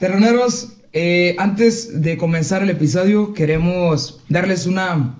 [0.00, 5.18] Terroneros, eh, antes de comenzar el episodio, queremos darles una,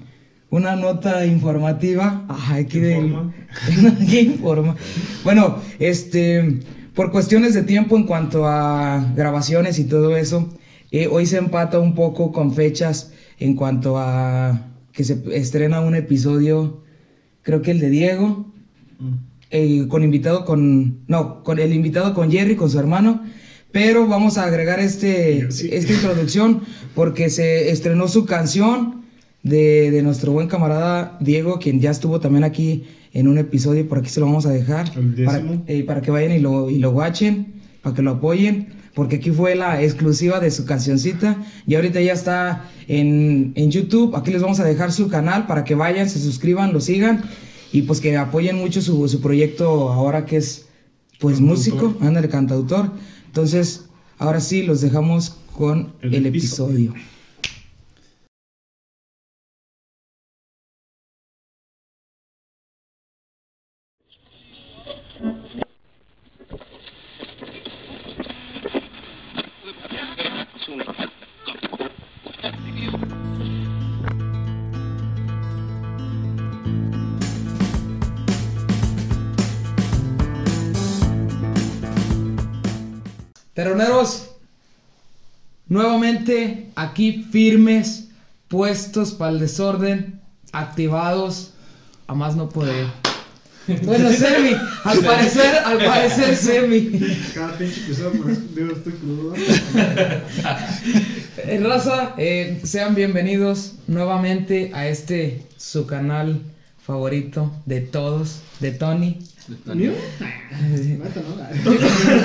[0.48, 2.24] una nota informativa.
[2.28, 2.96] Ajá, aquí de.
[2.96, 3.34] Informa.
[4.10, 4.76] ¿Qué informa?
[5.22, 6.60] Bueno, este.
[6.94, 10.48] Por cuestiones de tiempo en cuanto a grabaciones y todo eso,
[10.92, 15.94] eh, hoy se empata un poco con fechas en cuanto a que se estrena un
[15.94, 16.82] episodio,
[17.42, 18.46] creo que el de Diego,
[19.50, 23.22] eh, con invitado con, no, con el invitado con Jerry, con su hermano,
[23.72, 25.68] pero vamos a agregar este, Sí.
[25.72, 26.62] esta introducción
[26.94, 29.02] porque se estrenó su canción
[29.42, 33.98] de, de nuestro buen camarada Diego, quien ya estuvo también aquí en un episodio, por
[33.98, 34.92] aquí se lo vamos a dejar,
[35.24, 39.16] para, eh, para que vayan y lo, y lo watchen, para que lo apoyen, porque
[39.16, 44.30] aquí fue la exclusiva de su cancioncita y ahorita ya está en, en YouTube, aquí
[44.30, 47.22] les vamos a dejar su canal para que vayan, se suscriban, lo sigan
[47.72, 50.66] y pues que apoyen mucho su, su proyecto ahora que es
[51.18, 51.56] pues Cantautor.
[51.56, 52.90] músico, anda el cantautor.
[53.30, 53.84] Entonces,
[54.18, 56.90] ahora sí, los dejamos con el, El episodio.
[56.90, 56.94] episodio.
[83.80, 84.28] Terroneros,
[85.66, 88.08] nuevamente aquí firmes,
[88.48, 90.20] puestos para el desorden,
[90.52, 91.54] activados,
[92.06, 92.88] a más no poder.
[93.84, 94.50] Bueno, Semi,
[94.84, 96.90] al parecer, al parecer Semi.
[97.34, 98.22] Cada pinche episodio
[98.54, 99.34] digo, estoy crudo.
[101.36, 106.42] Eh, Raza, eh, sean bienvenidos nuevamente a este su canal
[106.90, 109.18] favorito de todos, de Tony.
[109.64, 109.74] No.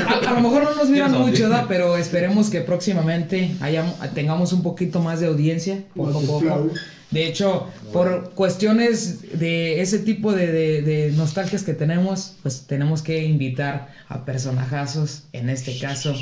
[0.08, 1.66] A, a lo mejor no nos miran mucho, ¿verdad?
[1.68, 6.72] Pero esperemos que próximamente hayamos, tengamos un poquito más de audiencia, poco a de.
[7.12, 13.02] De hecho, por cuestiones de ese tipo de, de- de nostalgias que tenemos, pues tenemos
[13.02, 16.14] que invitar a personajazos, en este caso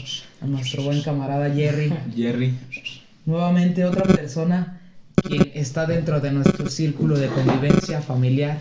[0.41, 2.53] a nuestro buen camarada Jerry, Jerry.
[3.25, 4.81] nuevamente otra persona
[5.27, 8.59] quien está dentro de nuestro círculo de convivencia familiar,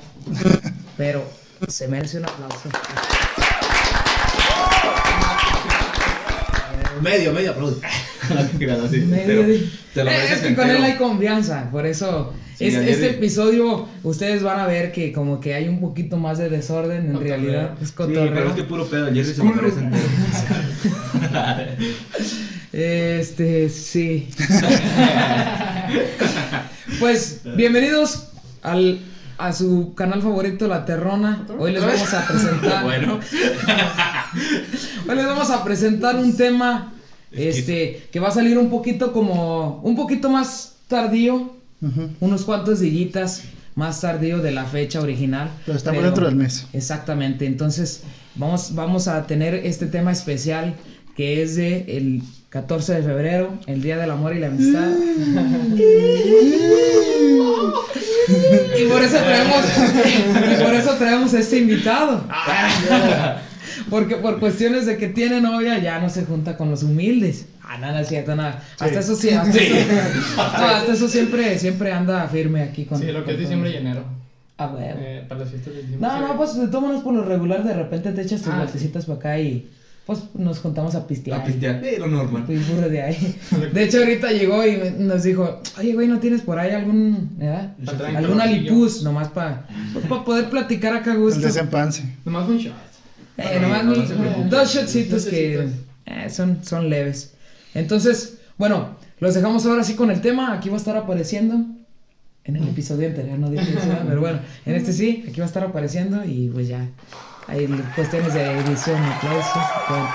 [0.97, 1.25] pero
[1.69, 2.69] se merece un aplauso.
[7.03, 7.81] Medio, medio aplauso.
[8.59, 9.59] Medio
[9.93, 13.89] Te lo es que con él hay confianza, por eso Sí, es- a este episodio
[14.05, 17.37] ustedes van a ver que como que hay un poquito más de desorden, en Cotorreo.
[17.37, 18.49] realidad es Sí, pero cotorreo.
[18.51, 19.07] es que puro pedo.
[19.07, 20.03] Jerry se lo merece entero.
[22.73, 24.31] Este, sí.
[27.01, 28.29] pues bienvenidos
[28.63, 29.01] al
[29.37, 31.47] a su canal favorito La Terrona.
[31.59, 33.21] Hoy les vamos a presentar Bueno.
[35.09, 36.95] Hoy les vamos a presentar un tema
[37.31, 41.55] este que va a salir un poquito como un poquito más tardío,
[42.21, 43.43] unos cuantos dillitas
[43.75, 45.51] más tardío de la fecha original.
[45.67, 46.67] Pero estamos dentro del mes.
[46.73, 48.03] Exactamente, entonces
[48.35, 50.75] vamos vamos a tener este tema especial
[51.15, 52.23] que es de el
[52.53, 54.87] 14 de febrero, el Día del Amor y la Amistad.
[58.79, 59.65] y por eso traemos
[60.53, 62.27] y por eso traemos a este invitado.
[63.89, 67.47] Porque por cuestiones de que tiene novia ya no se junta con los humildes.
[67.63, 68.63] Ah, nada, es cierto, nada.
[68.79, 69.87] Hasta eso sí, hasta, Eso,
[70.37, 72.99] no, hasta eso siempre, siempre anda firme aquí con.
[72.99, 74.05] Sí, lo que es diciembre y enero.
[74.59, 74.97] Ah, bueno.
[74.99, 76.07] Eh, para las fiestas de diciembre.
[76.07, 79.19] No, no, pues maneras por lo regular de repente te echas tus Ah, vueltecitas para
[79.19, 79.71] acá y
[80.07, 81.41] pues nos juntamos a pistear.
[81.41, 81.81] A pistear.
[81.99, 82.45] Lo normal.
[82.49, 83.37] Y burro de ahí.
[83.73, 87.31] De hecho ahorita llegó y me- nos dijo, oye güey, ¿no tienes por ahí algún,
[87.39, 87.75] ¿verdad?
[87.85, 89.03] Pa' algún un alipus?
[89.03, 89.67] Nomás para
[90.25, 91.41] poder platicar acá a gusto.
[91.41, 92.03] Pues El desempance.
[92.25, 92.73] Nomás un shot.
[93.39, 94.49] Eh, nomás no, un- no se preocupe.
[94.49, 95.69] dos shotcitos que
[96.07, 97.35] eh, son, son leves.
[97.75, 100.53] Entonces, bueno, los dejamos ahora sí con el tema.
[100.53, 101.65] Aquí va a estar apareciendo.
[102.45, 105.49] En el episodio anterior no dije eso, pero bueno, en este sí, aquí va a
[105.49, 106.89] estar apareciendo y pues ya.
[107.49, 110.09] Hay cuestiones de edición, aplausos, el.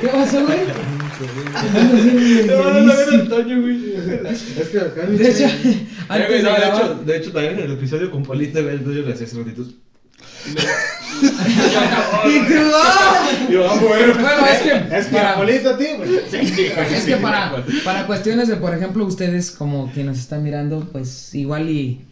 [0.00, 0.60] ¿Qué pasó, güey?
[3.20, 3.94] Antonio, güey.
[4.58, 7.64] Es que acá De hecho, Eh, antes güey, de no, hecho, de hecho, también en
[7.64, 9.74] el episodio con Polita, entonces yo le hacía ratitos.
[11.20, 13.28] ¡Y tú, ¡ah!
[13.50, 14.14] Yo, bueno.
[14.14, 14.96] Bueno, es que.
[14.96, 16.02] Es que para- Apolito, tío.
[16.32, 21.34] Es que para, para cuestiones de, por ejemplo, ustedes como quien nos están mirando, pues
[21.34, 22.06] igual y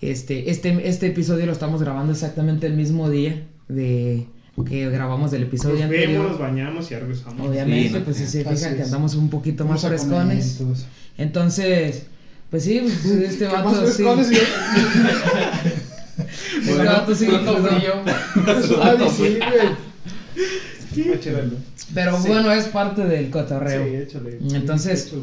[0.00, 4.26] este, este, este episodio lo estamos grabando exactamente el mismo día de
[4.68, 6.38] que grabamos del episodio Nos vemos, nos anterior.
[6.38, 7.48] bañamos y regresamos.
[7.48, 10.60] Obviamente, Sí, no pues si se fijan que andamos un poquito más frescones.
[11.16, 12.02] Entonces,
[12.50, 13.92] pues sí, pues, este ¿Qué más vato sí.
[13.94, 14.40] frescones y yo?
[16.60, 17.26] Este vato sí.
[17.26, 17.94] Frío.
[20.94, 21.18] Sí, güey.
[21.94, 22.28] Pero Sí.
[22.28, 23.84] bueno, es parte del cotorreo.
[23.86, 24.38] Sí, échale.
[24.52, 25.22] Entonces, Échale.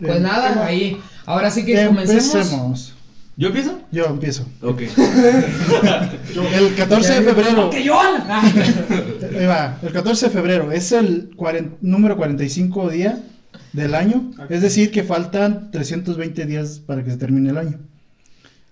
[0.00, 0.98] Pues nada, ahí.
[1.26, 2.34] Ahora sí que comencemos.
[2.34, 2.94] Empecemos.
[3.36, 3.80] ¿Yo empiezo?
[3.90, 4.46] Yo empiezo.
[4.60, 4.82] Ok.
[6.54, 7.70] El 14 de febrero.
[7.70, 7.94] ¡Que yo!
[7.98, 8.42] Ah.
[9.38, 9.78] Ahí va.
[9.82, 13.22] El 14 de febrero es el cuaren- número 45 día
[13.72, 14.30] del año.
[14.50, 17.78] Es decir, que faltan 320 días para que se termine el año.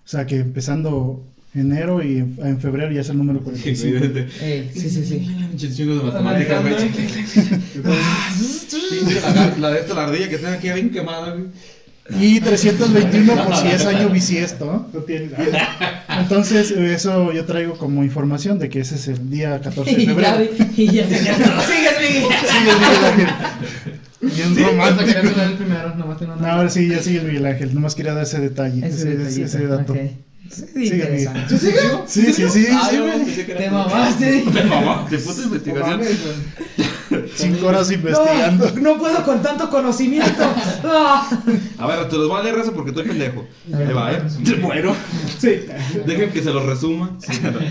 [0.04, 1.24] O sea que empezando
[1.54, 4.04] enero y en febrero ya es el número 45.
[4.42, 5.26] Eh, sí, sí, sí.
[5.84, 6.74] De matemáticas, güey.
[9.34, 11.46] La, la de esta, la ardilla que tengo aquí bien quemada, güey.
[12.18, 14.64] Y 321 por si es año bisiesto.
[14.64, 14.88] ¿no?
[14.92, 15.30] No tiene.
[16.18, 20.06] Entonces, eso yo traigo como información de que ese es el día 14 de Y
[20.06, 20.50] ya, febrero.
[20.76, 21.06] y ya.
[21.06, 21.24] Sigues,
[22.00, 22.24] Miguel.
[22.46, 23.28] Sigue Miguel Ángel.
[24.22, 25.20] Bien romántico.
[25.56, 27.74] primero, nomás te No, ahora sí, ya sigue el Miguel Ángel.
[27.74, 29.94] Nomás quería dar ese detalle, ese, ese, ese dato.
[29.94, 30.10] Sí,
[30.74, 31.28] Sigue.
[31.48, 31.58] Sí,
[32.08, 32.66] sí, sí, sí.
[37.35, 38.71] Cinco horas investigando.
[38.71, 40.43] No, no puedo con tanto conocimiento.
[40.85, 41.29] Ah.
[41.79, 43.47] A ver, te los voy a leer eso porque estoy pendejo.
[43.73, 44.23] Ahí va, ¿eh?
[44.62, 44.94] Bueno,
[45.38, 45.61] Sí.
[46.06, 47.17] dejen que se los resuma.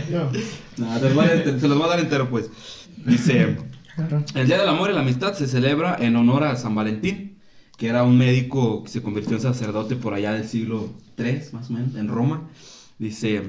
[0.09, 0.31] No.
[0.77, 2.49] Los a- se los voy a dar entero, pues.
[3.05, 3.57] Dice:
[4.35, 7.37] El Día del Amor y la Amistad se celebra en honor a San Valentín,
[7.77, 11.69] que era un médico que se convirtió en sacerdote por allá del siglo III, más
[11.69, 12.43] o menos, en Roma.
[12.99, 13.41] Dice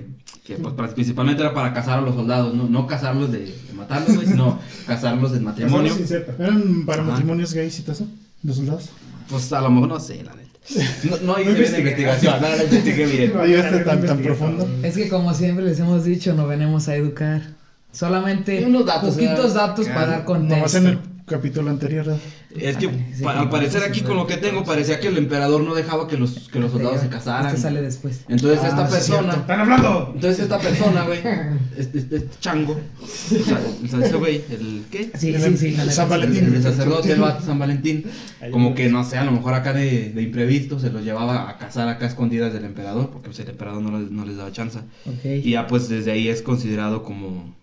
[0.44, 4.14] que pues, principalmente era para casar a los soldados, no, no casarlos de, de matarlos,
[4.14, 5.93] güey, sino casarlos del matrimonio.
[6.38, 7.11] ¿Eran para Ajá.
[7.11, 8.06] matrimonios gays y todo eso?
[8.44, 8.91] ¿Los soldados?
[9.29, 10.50] Pues a lo mejor no sé, la neta.
[11.05, 13.32] No, no hice No bien investigación, no la investigué bien.
[13.35, 14.69] No llegaste tan, tan profundo.
[14.85, 17.43] Es que como siempre les hemos dicho, no venimos a educar.
[17.93, 20.00] Solamente Unos datos, poquitos datos Claro.
[20.00, 20.56] para dar contexto.
[20.56, 22.06] Nomás en el capítulo anterior.
[22.06, 22.20] ¿verdad?
[22.58, 25.73] Es que sí, al parecer aquí con lo que tengo parecía que el emperador no
[25.75, 27.47] dejaba que los, que los soldados se casaran.
[27.47, 28.23] Este sale después.
[28.29, 30.11] Entonces Ah, esta sí, persona, ¡Están hablando!
[30.14, 31.19] entonces esta persona, güey,
[31.79, 33.61] este, este- este chango, o sea,
[34.05, 35.11] ese güey, el ¿qué?
[35.17, 35.76] Sí, El- sí, sí.
[35.81, 36.08] el San.
[36.08, 36.52] Valentín.
[36.52, 38.05] El sacerdote, el vato San Valentín,
[38.50, 41.56] como que no sé, a lo mejor acá de, de imprevisto se los llevaba a
[41.56, 44.50] casar acá a escondidas del emperador, porque pues el emperador no les, no les daba
[44.50, 44.81] chance.
[45.25, 47.55] Y ya pues desde ahí es considerado como...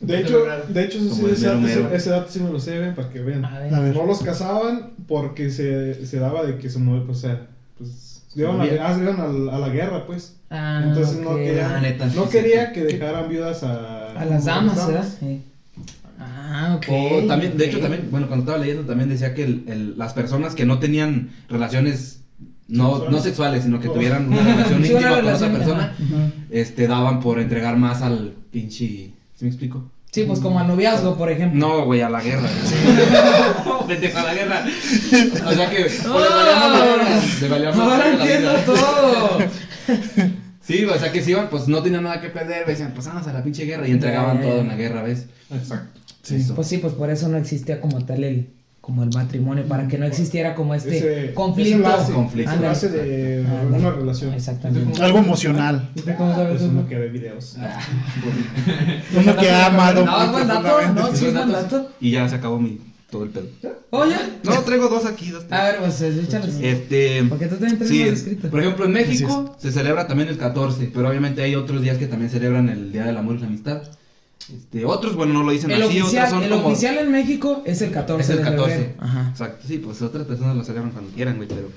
[0.00, 1.94] De hecho, de hecho ese, Como el ese, dato, mero ese- mero.
[1.96, 3.44] ese dato sí me lo sé, ven, para que vean.
[3.44, 3.94] A ver.
[3.94, 8.22] No los casaban porque se, se daba de que se mueve, pues, o sea, pues,
[8.34, 8.78] iban, a, movían.
[8.80, 10.36] ah, se iban a, a la guerra, pues.
[10.48, 11.36] Ah, Entonces no ok.
[11.36, 12.72] querían, Ah, neta, no sí, quería sí.
[12.72, 15.06] que dejaran viudas a, A las damas, ¿verdad?
[15.20, 15.42] Sí.
[16.18, 16.86] Ah, ok.
[17.22, 20.12] O también, de hecho, también, bueno, cuando estaba leyendo también decía que el- el- las
[20.12, 22.20] personas que no tenían relaciones
[22.68, 23.10] no, Sexuales.
[23.12, 23.92] no sexuales, sino que Oh.
[23.92, 25.94] tuvieran una relación Sí, una íntima con otra persona,
[26.50, 29.10] este, daban por entregar más al pinche...
[29.40, 29.90] ¿Sí me explico?
[30.12, 31.58] Sí, pues como al noviazgo, por ejemplo.
[31.58, 32.46] No, güey, a la guerra.
[33.64, 34.66] No, pendejo, a la guerra.
[35.46, 35.84] O sea que...
[35.84, 39.38] pues, le la Ahora entiendo todo.
[40.60, 43.26] Sí, o sea que si iban, pues no tenían nada que perder, decían, pues vamos
[43.26, 45.26] a la pinche guerra y entregaban ya, todo en la guerra, ¿ves?
[45.50, 45.98] Exacto.
[46.22, 46.46] Sí.
[46.54, 48.50] Pues sí, pues por eso no existía como tal el
[48.80, 51.76] como el matrimonio, para que no existiera como este Ese- conflicto.
[51.76, 52.52] ese enlace, Conflicto.
[52.52, 53.44] Enlace de
[53.76, 54.32] una relación.
[54.34, 55.02] Exactamente.
[55.02, 55.90] Algo emocional.
[56.16, 56.70] ¿Cómo sabes Pues eso?
[56.70, 57.56] uno que ve videos.
[59.16, 60.04] Uno que ha amado.
[60.04, 61.00] No, buen dato, profundamente.
[61.10, 61.90] no, sí buen dato.
[62.00, 62.78] Y ya se acabó mi,
[63.10, 63.46] todo el pedo.
[63.90, 65.60] Oye, No, traigo dos aquí, dos, tres.
[65.60, 66.54] a ver, pues échalos.
[66.60, 67.24] Este.
[67.28, 68.48] Porque tú también Sí, tienes escrito.
[68.50, 72.06] por ejemplo, en México se celebra también el 14, pero obviamente hay otros días que
[72.06, 73.82] también celebran el Día del Amor y la Amistad.
[74.52, 76.68] Este, otros, bueno, no lo dicen El así, oficial, otros son el como...
[76.68, 78.70] oficial en México es el 14 Es el de 14.
[78.74, 78.94] febrero.
[79.00, 79.28] Ajá.
[79.30, 81.68] Exacto, sí, pues otras personas lo celebran cuando quieran, güey, pero...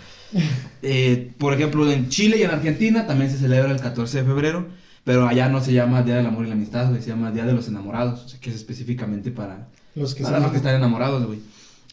[0.81, 4.67] eh, por ejemplo, en Chile y en Argentina también se celebra el 14 de febrero,
[5.03, 7.45] pero allá no se llama Día del Amor y la Amistad, güey, se llama Día
[7.45, 10.75] de los Enamorados, o sea, que es específicamente para, Los que para los que están
[10.75, 11.39] enamorados, güey.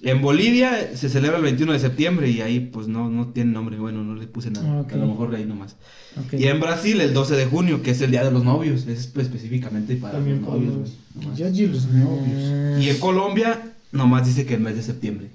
[0.02, 3.76] En Bolivia se celebra el 21 de septiembre y ahí pues no, no tiene nombre,
[3.78, 4.92] bueno, no le puse nada, Ah, ok.
[4.94, 5.76] a lo mejor ahí nomás.
[6.16, 6.40] Ok.
[6.40, 9.06] Y en Brasil el 12 de junio, que es el Día de los Novios, es
[9.08, 10.96] pues, específicamente para También los novios.
[11.36, 12.82] Ya allí los novios.
[12.82, 15.28] Y en Colombia nomás dice que el mes de septiembre.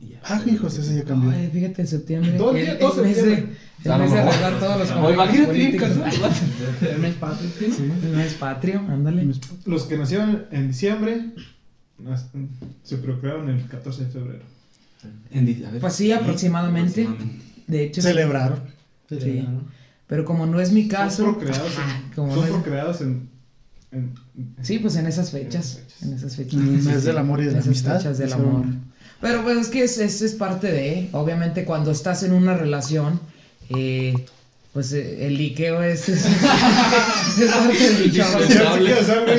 [0.00, 0.14] Y.
[0.24, 1.30] Ah, hijos, ese ya cambió.
[1.30, 2.32] Ay, fíjate, en septiembre.
[2.38, 3.48] Todo el el, día, todo el septiembre.
[3.84, 5.88] el lo mes de arreglar todos los conflictos imagínate, políticos.
[6.90, 7.66] El mes patrio, ¿sí?
[8.02, 9.28] El mes patrio, ándale.
[9.66, 11.32] Los que nacieron en diciembre
[12.82, 14.44] se procrearon el 14 de febrero.
[15.30, 15.80] En a ver.
[15.80, 17.08] Pues sí, aproximadamente.
[17.66, 18.08] De hecho, sí.
[18.08, 18.60] Celebraron.
[19.08, 19.46] Sí.
[20.06, 23.28] Pero como no es mi Son caso, procreados en, como son no es- procreados en,
[23.92, 24.14] en-
[24.62, 25.80] sí, pues en esas fechas.
[26.02, 26.54] En esas fechas.
[26.60, 27.96] En mes sí, del amor y de en la esas amistad.
[27.98, 28.66] fechas del amor.
[29.20, 33.18] Pero pues es que es, es, es parte de, obviamente cuando estás en una relación,
[33.70, 34.14] eh,
[34.76, 36.22] pues eh, el liqueo es, es,
[37.40, 38.40] es parte del chavo.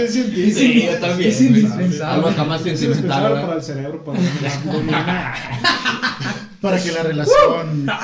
[0.09, 1.29] Sí, yo también.
[1.29, 2.03] Es indispensable.
[2.03, 2.87] Algo jamás Es sentimental.
[2.87, 3.45] indispensable ¿verdad?
[3.45, 4.95] para el cerebro, para el abdomen.
[6.61, 7.85] Para que la relación.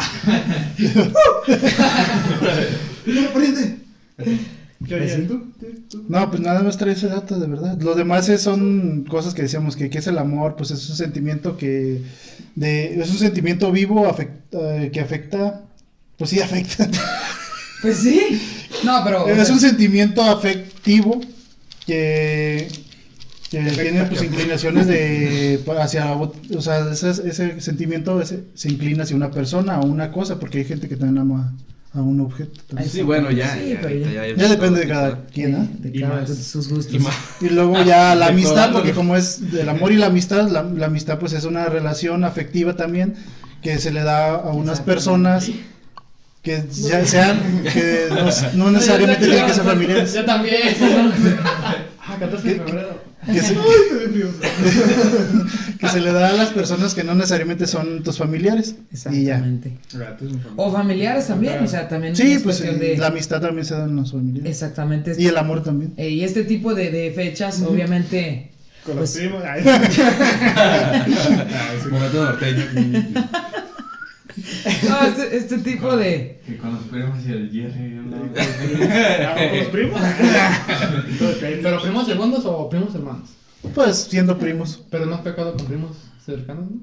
[6.09, 7.79] No, pues nada más trae ese dato, de verdad.
[7.81, 10.95] Lo demás es- son cosas que decíamos que, que es el amor, pues es un
[10.95, 12.01] sentimiento que
[12.55, 15.61] de, es un sentimiento vivo afect- eh, que afecta,
[16.17, 16.89] pues sí afecta.
[17.83, 18.41] Pues sí.
[18.83, 19.25] No, pero.
[19.25, 21.21] o es sea, un sentimiento afectivo
[21.85, 22.67] que,
[23.51, 29.15] que tiene pues inclinaciones de hacia o sea, ese, ese sentimiento ese- se inclina hacia
[29.15, 31.53] una persona o una cosa, porque hay gente que también ama
[31.93, 32.59] a un objeto.
[32.67, 32.89] también.
[32.89, 33.53] Sí, bueno, ya.
[33.53, 35.67] Sí, ya, pero ya- ya- Ya depende de cada quien, ¿ah?
[35.77, 36.29] de Y cada más.
[36.29, 36.93] de sus gustos.
[36.95, 37.13] Y más.
[37.41, 40.87] Y luego ya la amistad, porque como es el amor y la amistad, la, la
[40.87, 43.13] amistad pues es una relación afectiva también
[43.61, 45.49] que se le da a unas personas
[46.43, 48.29] que ya sean, que no,
[48.65, 50.13] no necesariamente tienen que ser familiares.
[50.13, 50.57] Yo también.
[52.05, 53.01] Ah, 14 de febrero.
[53.25, 53.55] Que se,
[55.79, 58.75] que se le da a las personas que no necesariamente son tus familiares.
[59.09, 59.35] Y ya.
[59.38, 59.79] Exactamente.
[60.57, 62.13] O familiares también, o sea, también.
[62.13, 64.51] Sí, es pues cuestión de- la amistad también se da en los familiares.
[64.51, 65.15] Exactamente.
[65.17, 65.93] Y el amor también.
[65.95, 68.51] Eh, y este tipo de, de fechas, obviamente.
[68.85, 69.41] Con Pues- los primos.
[69.47, 69.63] Ay.
[70.55, 71.13] Ay,
[71.81, 71.88] sí.
[71.89, 72.65] Momento norteño.
[74.89, 76.41] No, este, este tipo de.
[76.45, 77.89] Que con los primos y el Jerry.
[77.95, 78.17] ¿no?
[78.19, 80.01] ¿Con los primos?
[81.39, 83.29] ¿Pero primos segundos o primos hermanos?
[83.73, 84.83] Pues siendo primos.
[84.89, 86.77] Pero no es pecado con primos cercanos, ¿no?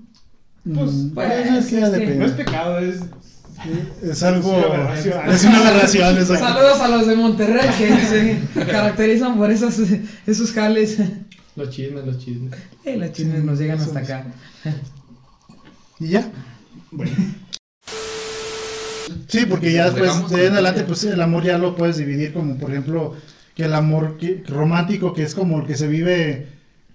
[0.74, 2.14] Pues, Mm, pues, es que.
[2.16, 3.00] No es pecado, es.
[4.02, 4.58] Es algo.
[4.58, 5.30] Es una aberración.
[5.30, 6.26] Es una aberración.
[6.26, 9.78] Saludos a los de Monterrey que se caracterizan por esos,
[10.26, 10.98] esos jales.
[11.56, 12.52] Los chismes, los chismes.
[12.84, 14.26] Eh, las chismes nos llegan hasta acá.
[15.98, 16.30] Y ya.
[16.90, 17.12] Bueno,
[19.30, 22.32] Sí, porque ya después de ahí en adelante, pues el amor ya lo puedes dividir
[22.32, 23.14] como, por ejemplo,
[23.54, 26.46] que el amor que- romántico, que es como el que se vive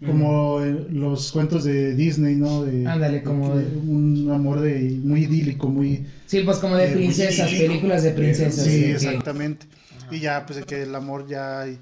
[0.05, 0.59] como
[0.91, 2.63] los cuentos de Disney, ¿no?
[2.63, 6.05] De, Ándale, como de de- un amor de muy idílico, muy...
[6.27, 8.63] Sí, pues como de Eh, princesas, películas de princesas.
[8.65, 9.65] Sí, que- exactamente.
[10.11, 11.79] Y ya, pues que el amor ya hay...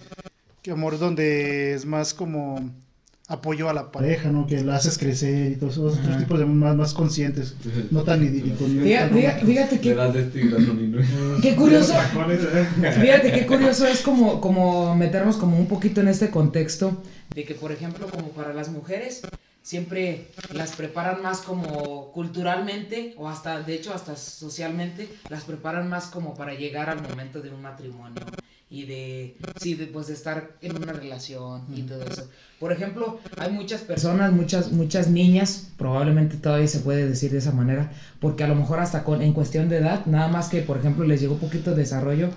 [0.62, 2.72] Que amor donde es más como
[3.34, 4.46] apoyo a la pareja, ¿no?
[4.46, 7.56] Que lo haces crecer y todos esos otros tipos de más, más conscientes,
[7.90, 8.70] no tan idílicos.
[8.70, 10.40] Fíjate, fíjate, que este
[11.42, 11.94] qué curioso.
[11.94, 12.92] ¿eh?
[13.02, 17.02] Fíjate qué curioso es como, como meternos como un poquito en este contexto
[17.34, 19.24] de que, por ejemplo, como para las mujeres,
[19.64, 26.06] siempre las preparan más como culturalmente o hasta, de hecho, hasta socialmente, las preparan más
[26.06, 28.22] como para llegar al momento de un matrimonio
[28.74, 32.28] y de, sí, de, pues de estar en una relación y todo eso.
[32.60, 37.52] Por ejemplo, hay muchas personas, muchas, muchas niñas, probablemente todavía se puede decir de esa
[37.52, 40.78] manera, porque a lo mejor hasta con, en cuestión de edad, nada más que, por
[40.80, 42.30] ejemplo, les llegó poquito de desarrollo,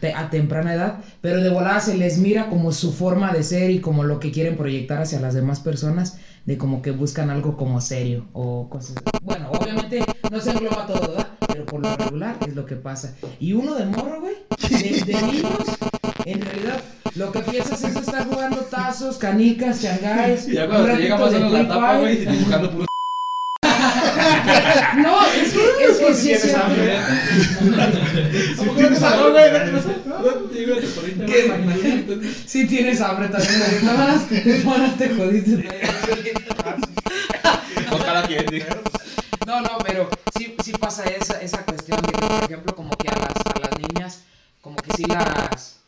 [0.00, 3.70] te- a temprana edad, pero de volada se les mira como su forma de ser
[3.72, 7.56] y como lo que quieren proyectar hacia las demás personas, de como que buscan algo
[7.56, 8.94] como serio o cosas.
[9.22, 11.23] Bueno, obviamente no se engloba todo, ¿verdad?
[11.64, 13.14] Pero por lo regular es lo que pasa.
[13.40, 14.34] Y uno de morro, güey,
[14.68, 15.50] de, de niños,
[16.26, 16.80] en realidad
[17.14, 20.46] lo que piensas es estar jugando tazos, canicas, changáis.
[20.48, 22.86] Y ya cuando te llega más o de menos la tapa, güey, dibujando puro.
[24.96, 26.60] No, es que, es que sí es ¿Tienes cierto.
[26.60, 26.98] hambre?
[28.58, 29.40] ¿Cómo que tienes te hambre,
[32.06, 32.34] te.
[32.46, 35.68] Si tienes hambre también, ahorita más, te jodiste.
[37.90, 38.66] Ojalá quien diga.
[39.46, 43.08] No, no, pero sí, sí pasa esa, esa cuestión de que, por ejemplo, como que
[43.08, 44.22] a las, a las niñas,
[44.62, 45.80] como que sí las,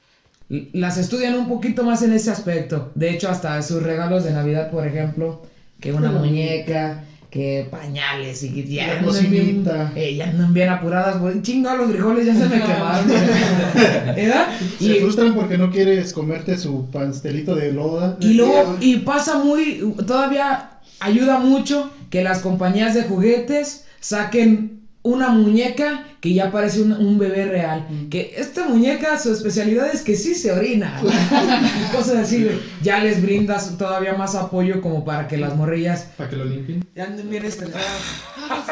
[0.87, 2.93] las estudian un poquito más en ese aspecto.
[2.95, 5.43] De hecho, hasta sus regalos de Navidad, por ejemplo,
[5.81, 9.93] que una muñeca, que pañales y que ya La andan bien, cocinita.
[9.97, 11.43] eh, ya andan bien apuradas, güey.
[11.43, 13.09] Chinga, los frijoles ya se me quemaron.
[14.17, 14.47] ¿Verdad?
[14.79, 18.17] Se frustran porque no quieres comerte su pastelito de loda.
[18.21, 24.76] Y luego, y pasa muy, todavía ayuda mucho que las compañías de juguetes saquen
[25.07, 27.87] una muñeca que ya parece un, un bebé real.
[28.11, 31.01] Que esta muñeca, su especialidad es que sí se orina.
[31.93, 32.49] Cosas así.
[32.83, 36.85] Ya les brindas todavía más apoyo como para que las morrillas Para que lo limpien.
[36.95, 37.87] ya anden bien estresadas.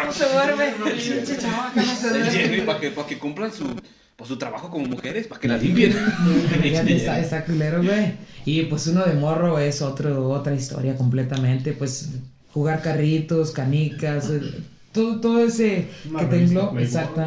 [0.05, 0.75] No se duerme.
[0.79, 3.65] No para que, para que cumplan su,
[4.17, 5.97] pues, su trabajo como mujeres, para que la limpien.
[6.65, 8.15] Está, está culero, güey.
[8.45, 11.73] Y pues uno de morro es otro, otra historia completamente.
[11.73, 12.11] Pues
[12.53, 14.41] jugar carritos, canicas, eh,
[14.95, 16.71] todo, todo ese que te engloba.
[16.71, 16.85] Playboy.
[16.85, 17.21] Exacto.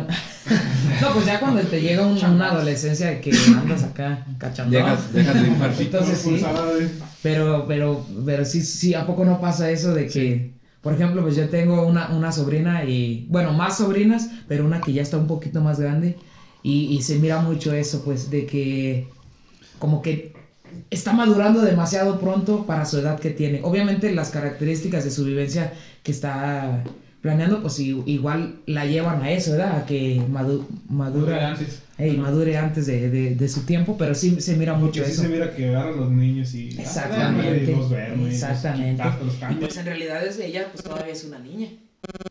[1.02, 4.72] no, pues ya cuando te llega un- una adolescencia de que andas acá cachando.
[4.76, 5.36] Llegas, dejas
[5.78, 5.84] de.
[5.84, 6.44] Entonces sí.
[7.22, 11.36] Pero, pero, pero sí, sí, ¿a poco no pasa eso de que, por ejemplo, pues
[11.36, 15.28] yo tengo una, una sobrina y, bueno, más sobrinas, pero una que ya está un
[15.28, 16.16] poquito más grande
[16.64, 19.08] y, y se mira mucho eso, pues, de que
[19.80, 20.34] como que
[20.90, 23.62] está madurando demasiado pronto para su edad que tiene.
[23.64, 26.84] Obviamente las características de su vivencia que está
[27.28, 29.80] planeando, pues igual la llevan a eso, ¿verdad?
[29.82, 31.82] A que madu- madura, antes.
[31.98, 35.12] ey, madure antes de, de- de su tiempo, pero sí se mira mucho Porque sí
[35.12, 35.22] eso.
[35.24, 36.70] se mira que agarran los niños y.
[36.80, 37.74] Exactamente.
[37.74, 38.30] Duerme.
[38.30, 39.04] Exactamente.
[39.52, 41.68] Y pues en realidad es ella, pues todavía es una niña.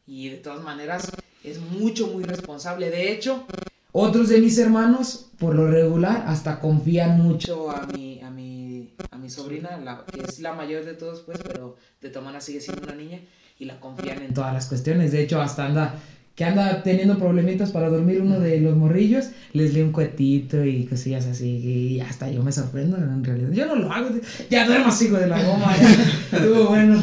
[0.06, 1.12] Y de todas maneras
[1.44, 2.88] es mucho, muy responsable.
[2.90, 3.44] De hecho,
[3.92, 9.18] otros de mis hermanos, por lo regular, hasta confían mucho a mi, a mi, a
[9.18, 12.60] mi sobrina, la, que es la mayor de todos, pues, pero de todas maneras sigue
[12.62, 13.20] siendo una niña.
[13.58, 15.12] Y la confían en todas las cuestiones.
[15.12, 15.94] De hecho, hasta anda
[16.36, 20.84] que anda teniendo problemitas para dormir uno de los morrillos, les lee un cuetito y
[20.84, 23.50] cosillas así, y hasta yo me sorprendo en realidad.
[23.52, 24.10] Yo no lo hago,
[24.50, 26.36] ya duermas hijo de la goma, ya.
[26.36, 27.02] estuvo bueno.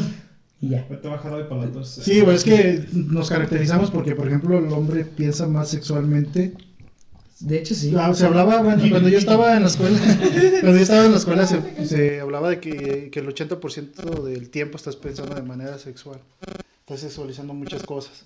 [0.61, 0.85] Y ya.
[2.03, 6.53] Sí, pues es que nos caracterizamos porque, por ejemplo, el hombre piensa más sexualmente.
[7.43, 7.93] De hecho, sí.
[7.97, 9.99] Ah, se hablaba, bueno, cuando yo estaba en la escuela,
[10.61, 14.49] cuando yo estaba en la escuela se, se hablaba de que, que el 80% del
[14.49, 16.19] tiempo estás pensando de manera sexual.
[16.79, 18.25] Estás sexualizando muchas cosas.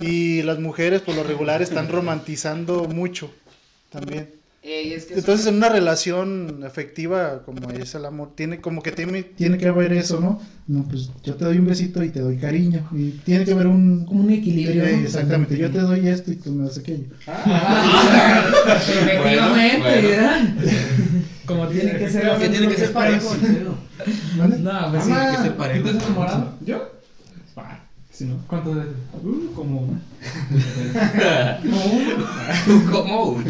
[0.00, 3.30] Y las mujeres, por lo regular, están romantizando mucho
[3.90, 4.30] también.
[4.68, 8.92] Ey, es que Entonces, en una relación afectiva como es el amor, tiene como que
[8.92, 10.42] tiene, tiene que haber eso, ¿no?
[10.66, 12.86] No, pues yo te doy un besito y te doy cariño.
[12.92, 14.04] Y tiene que haber un...
[14.04, 14.84] como un equilibrio.
[14.84, 15.04] Eh, ¿no?
[15.04, 17.06] exactamente, yo te doy esto y tú me das aquello.
[18.66, 20.54] Efectivamente, Bueno.
[21.46, 22.36] Como tiene que ser.
[22.38, 23.34] Que tiene que ser parejo.
[24.36, 24.58] ¿Vale?
[24.58, 25.10] No, pues sí.
[25.10, 25.82] Tiene que ser ¿Y parejo.
[25.82, 26.54] tú estás enamorado?
[26.60, 26.92] ¿Yo?
[27.56, 27.87] Ah,
[28.18, 28.36] si no.
[28.48, 28.92] ¿Cuántas veces?
[29.22, 30.00] Uh, como una.
[32.90, 33.40] ¿Cómo?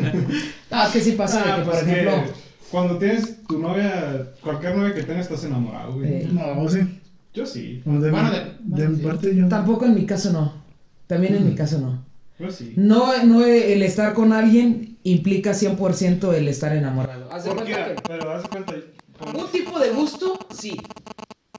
[0.70, 2.32] No, es que sí pasa Ah, que, por pues que ejemplo.
[2.70, 6.08] Cuando tienes tu novia, cualquier novia que tengas, estás enamorado, güey.
[6.22, 6.28] Eh.
[6.30, 6.80] No, sí.
[7.32, 7.80] Yo sí.
[7.84, 9.02] Bueno, de, Bueno, mi- de- de bueno, mi sí.
[9.02, 9.48] parte yo...
[9.48, 10.52] Tampoco en mi caso no.
[11.06, 12.04] También en mi caso no.
[12.38, 12.74] Yo sí.
[12.76, 17.32] No, no el estar con alguien implica 100% el estar enamorado.
[17.32, 17.72] Haz de ¿Por qué?
[17.72, 18.74] cuenta que Pero haz cuenta.
[19.18, 20.78] como- un tipo de gusto, sí.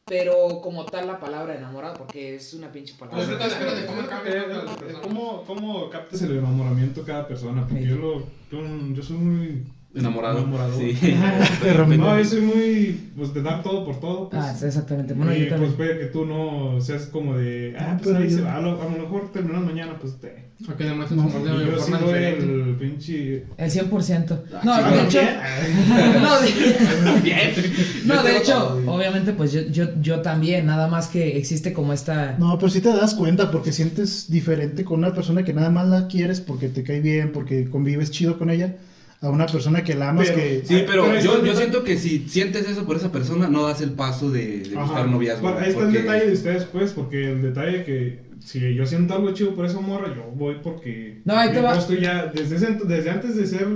[0.09, 3.23] Pero como tal la palabra enamorado, porque es una pinche palabra.
[3.25, 5.43] Pues, espérate, espérate, ¿cómo?
[5.43, 7.65] ¿Cómo, ¿Cómo captas el enamoramiento de cada persona?
[7.67, 7.89] Porque Sí.
[7.89, 8.19] yo, lo,
[8.51, 9.63] yo, yo soy muy
[9.96, 10.39] Enamorado.
[10.39, 10.77] Enamorado.
[10.77, 10.96] Sí.
[11.98, 14.29] No, yo soy muy, pues, de dar todo por todo.
[14.29, 14.41] Pues.
[14.41, 15.13] Ah, sí, exactamente.
[15.13, 18.19] Bueno, y yo pues puede que tú no seas como de, ah, Ah, pues pero
[18.24, 20.47] ahí yo- se va, a lo, a lo mejor terminamos mañana, pues te.
[20.69, 23.45] O que demuestres amor de Y yo sí doy el pinche.
[23.58, 24.39] El 100%.
[24.54, 25.19] Ah, No, de hecho.
[26.21, 26.49] No, de,
[28.06, 31.93] no, de Yo hecho, obviamente, pues yo, yo, yo también, nada más que existe como
[31.93, 32.36] esta.
[32.38, 35.88] No, pero sí te das cuenta porque sientes diferente con una persona que nada más
[35.88, 38.75] la quieres porque te cae bien, porque convives chido con ella,
[39.21, 40.62] a una persona que la amas Pero- que...
[40.65, 43.91] Sí, pero yo, yo siento que si sientes eso por esa persona, no das el
[43.91, 44.84] paso de, de Ajá.
[44.86, 45.41] buscar noviazgo.
[45.41, 48.86] Bueno, ahí está porque- el detalle de ustedes, pues, porque el detalle que si yo
[48.86, 51.19] siento algo chido por esa morra, yo voy porque.
[51.25, 51.77] No, ahí te yo va.
[51.77, 53.67] estoy ya, desde, ese desde antes de ser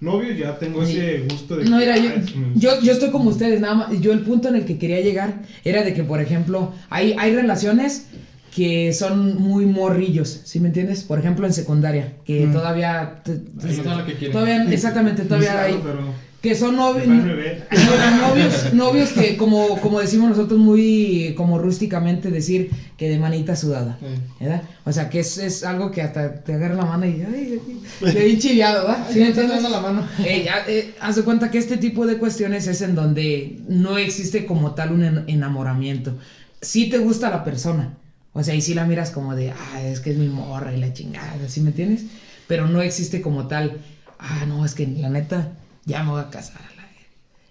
[0.00, 0.98] novio, ya tengo Sí.
[0.98, 1.64] ese gusto de.
[1.66, 2.10] No, que, mira, yo,
[2.56, 4.00] yo, yo estoy como ustedes, nada más.
[4.00, 7.32] Yo el punto en el que quería llegar era de que, por ejemplo, hay, hay
[7.36, 8.08] relaciones
[8.54, 11.02] que son muy morrillos, ¿sí me entiendes?
[11.02, 12.52] Por ejemplo, en secundaria, que Mm.
[12.52, 13.20] todavía...
[13.24, 14.32] te- te- que quieren.
[14.32, 15.80] todavía, exactamente, todavía Claro, hay...
[15.82, 15.98] pero
[16.40, 17.06] Que son novios...
[17.08, 23.98] novios, novios que, como, como decimos nosotros muy, como rústicamente decir, que de manita sudada,
[23.98, 24.06] Sí.
[24.44, 24.62] ¿verdad?
[24.84, 27.60] O sea, que es, es algo que hasta te agarra la mano y, ay,
[28.00, 29.06] te bien chiviado, ¿verdad?
[29.10, 29.62] ¿Sí me entiendes?
[29.62, 30.06] dando la mano.
[30.24, 34.74] Eh, haz de cuenta que este tipo de cuestiones es en donde no existe como
[34.74, 36.16] tal un en- enamoramiento.
[36.60, 37.98] Sí te gusta la persona.
[38.34, 40.80] O sea, y sí la miras como de, ah, es que es mi morra y
[40.80, 42.04] la chingada, ¿sí me entiendes?
[42.48, 43.78] Pero no existe como tal,
[44.18, 45.52] ah, no, es que la neta,
[45.86, 46.56] ya me voy a casar.
[46.60, 46.84] a la verga".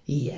[0.06, 0.32] Y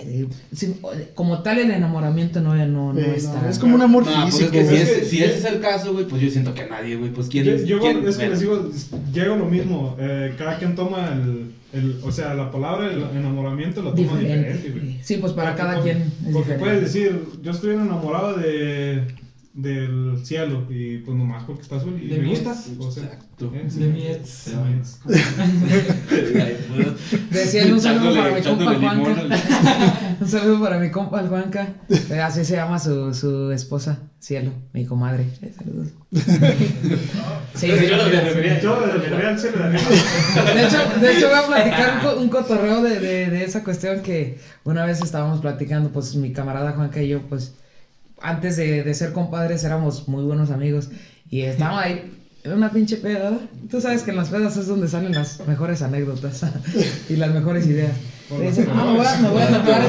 [0.56, 0.76] sí,
[1.16, 3.50] como tal el enamoramiento no, no, no eh, no, está.
[3.50, 4.52] es como un amor No, pues es físico.
[4.52, 6.96] que si, Es que- si ese es el caso, güey, pues yo siento que nadie,
[6.96, 8.70] güey, pues quién Yo, yo quién- es que les digo,
[9.12, 9.96] llego lo mismo.
[10.00, 12.00] eh, cada quien toma el, el.
[12.04, 14.70] O sea, la palabra el enamoramiento la toma Diferente.
[14.70, 15.00] güey.
[15.02, 16.60] Sí, pues para cada porque- quien es Porque diferente.
[16.60, 19.04] puedes decir, yo estoy enamorado de
[19.58, 22.52] del cielo y pues nomás porque está azul y De me gusta.
[22.52, 22.72] ex.
[22.78, 23.52] O sea, Exacto.
[23.56, 23.80] eh, sí.
[23.80, 24.52] De mi ex.
[24.52, 25.00] De mi ex.
[27.32, 29.12] Decía un saludo para mi compa Juanca.
[30.20, 31.68] Un saludo para mi compa Juanca.
[32.24, 35.26] Así se llama su, su esposa, Cielo, mi comadre.
[35.42, 35.88] Eh, Saludos.
[37.56, 38.60] Sí, Yo lo refería.
[38.62, 42.30] Yo me refería al cielo de hecho, de hecho voy a platicar un, co- un
[42.30, 47.02] cotorreo de, de, de esa cuestión que una vez estábamos platicando, pues mi camarada Juanca
[47.02, 47.54] y yo, pues
[48.22, 50.90] antes de, de ser compadres éramos muy buenos amigos
[51.30, 52.12] y estábamos ahí
[52.44, 53.40] en una pinche peda.
[53.72, 56.44] Tú sabes que en las pedas es donde salen las mejores anécdotas
[57.10, 57.94] y las mejores ideas.
[58.72, 59.82] "Ah, me voy a- me voy a tatuar,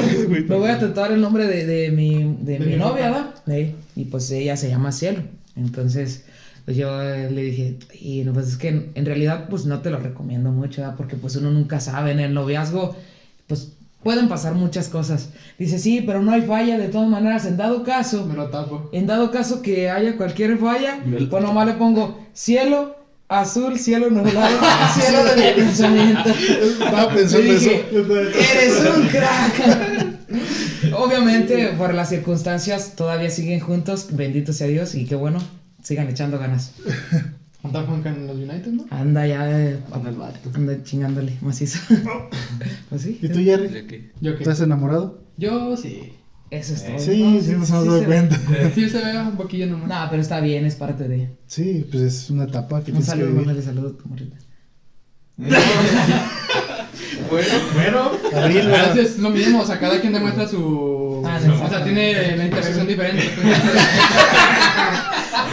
[0.47, 3.09] me voy a tatuar el nombre de, de mi, de mi novia.
[3.11, 3.35] ¿verdad?
[3.47, 5.21] Sí, Y pues ella se llama Cielo.
[5.55, 6.23] Entonces,
[6.65, 9.89] pues yo eh, le dije, y pues es que en, en realidad pues no te
[9.89, 10.95] lo recomiendo mucho, ¿verdad?
[10.97, 12.95] Porque pues uno nunca sabe, en el noviazgo,
[13.47, 13.71] pues
[14.03, 15.29] pueden pasar muchas cosas.
[15.57, 18.89] Dice, sí, pero no hay falla, de todas maneras, en dado caso, Me lo tapo.
[18.93, 22.95] en dado caso que haya cualquier falla, pues nomás le pongo cielo,
[23.27, 24.57] azul, cielo nublado,
[24.99, 26.29] cielo de mi pensamiento.
[26.29, 27.71] Estaba pensando eso.
[27.71, 30.07] Eres un crack.
[30.93, 34.07] Obviamente, por las circunstancias, todavía siguen juntos.
[34.11, 35.39] Bendito sea Dios y qué bueno.
[35.83, 36.71] Sigan echando ganas.
[37.67, 38.85] Anda Juanca en los United, ¿no?
[38.89, 40.49] Anda ya, eh, Anda el vato.
[40.55, 41.79] anda chingándole macizo.
[42.89, 43.19] pues sí.
[43.21, 44.09] ¿Y tú, Jerry?
[44.21, 44.43] ¿Yo qué?
[44.43, 45.21] ¿Estás enamorado?
[45.37, 46.13] Yo sí.
[46.49, 46.97] Eso es todo.
[46.97, 48.39] Sí, No, sí, nos hemos sí dado se cuenta.
[48.75, 49.71] Sí se ve un poquillo ve.
[49.71, 49.89] nomás.
[49.89, 51.29] No, pero está bien, es parte de.
[51.45, 53.45] Sí, pues es una etapa que Un tienes que saludo, vivir.
[53.45, 54.37] mándale saludo a tu morrita.
[57.29, 58.11] Bueno, bueno.
[58.41, 58.95] Abril, A ¿verdad?
[58.95, 61.21] veces es lo mismo, o sea, cada quien demuestra su...
[61.25, 61.61] Ah, no.
[61.61, 63.23] O sea, tiene la interacción diferente.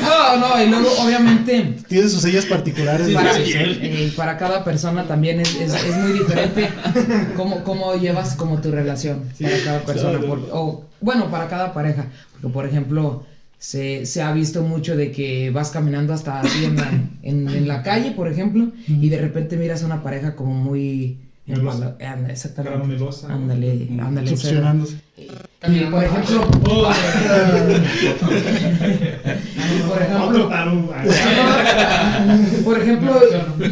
[0.02, 1.76] No, no, y luego, obviamente.
[1.88, 3.08] Tiene sus sellas particulares.
[3.10, 3.38] Para, ¿no?
[3.44, 6.68] eh, para cada persona también es, es, es muy diferente
[7.36, 10.18] cómo, cómo llevas como tu relación para cada persona.
[10.20, 12.06] por- o, bueno, para cada pareja.
[12.32, 13.24] Porque, por ejemplo,
[13.58, 16.90] se, se ha visto mucho de que vas caminando hasta así en la,
[17.22, 21.18] en, en la calle, por ejemplo, y de repente miras a una pareja como muy...
[21.46, 21.94] Melosa.
[22.00, 22.78] Anda, exactamente.
[22.78, 23.30] Caramelosa.
[23.30, 24.28] Ándale, ándale.
[24.30, 24.96] Succionándose.
[25.18, 26.48] Y, por ejemplo...
[29.82, 30.50] por ejemplo...
[32.64, 33.12] Por ejemplo,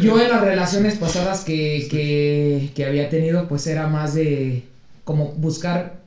[0.01, 4.63] yo en las relaciones pasadas que, que, que había tenido, pues era más de
[5.03, 6.01] como buscar,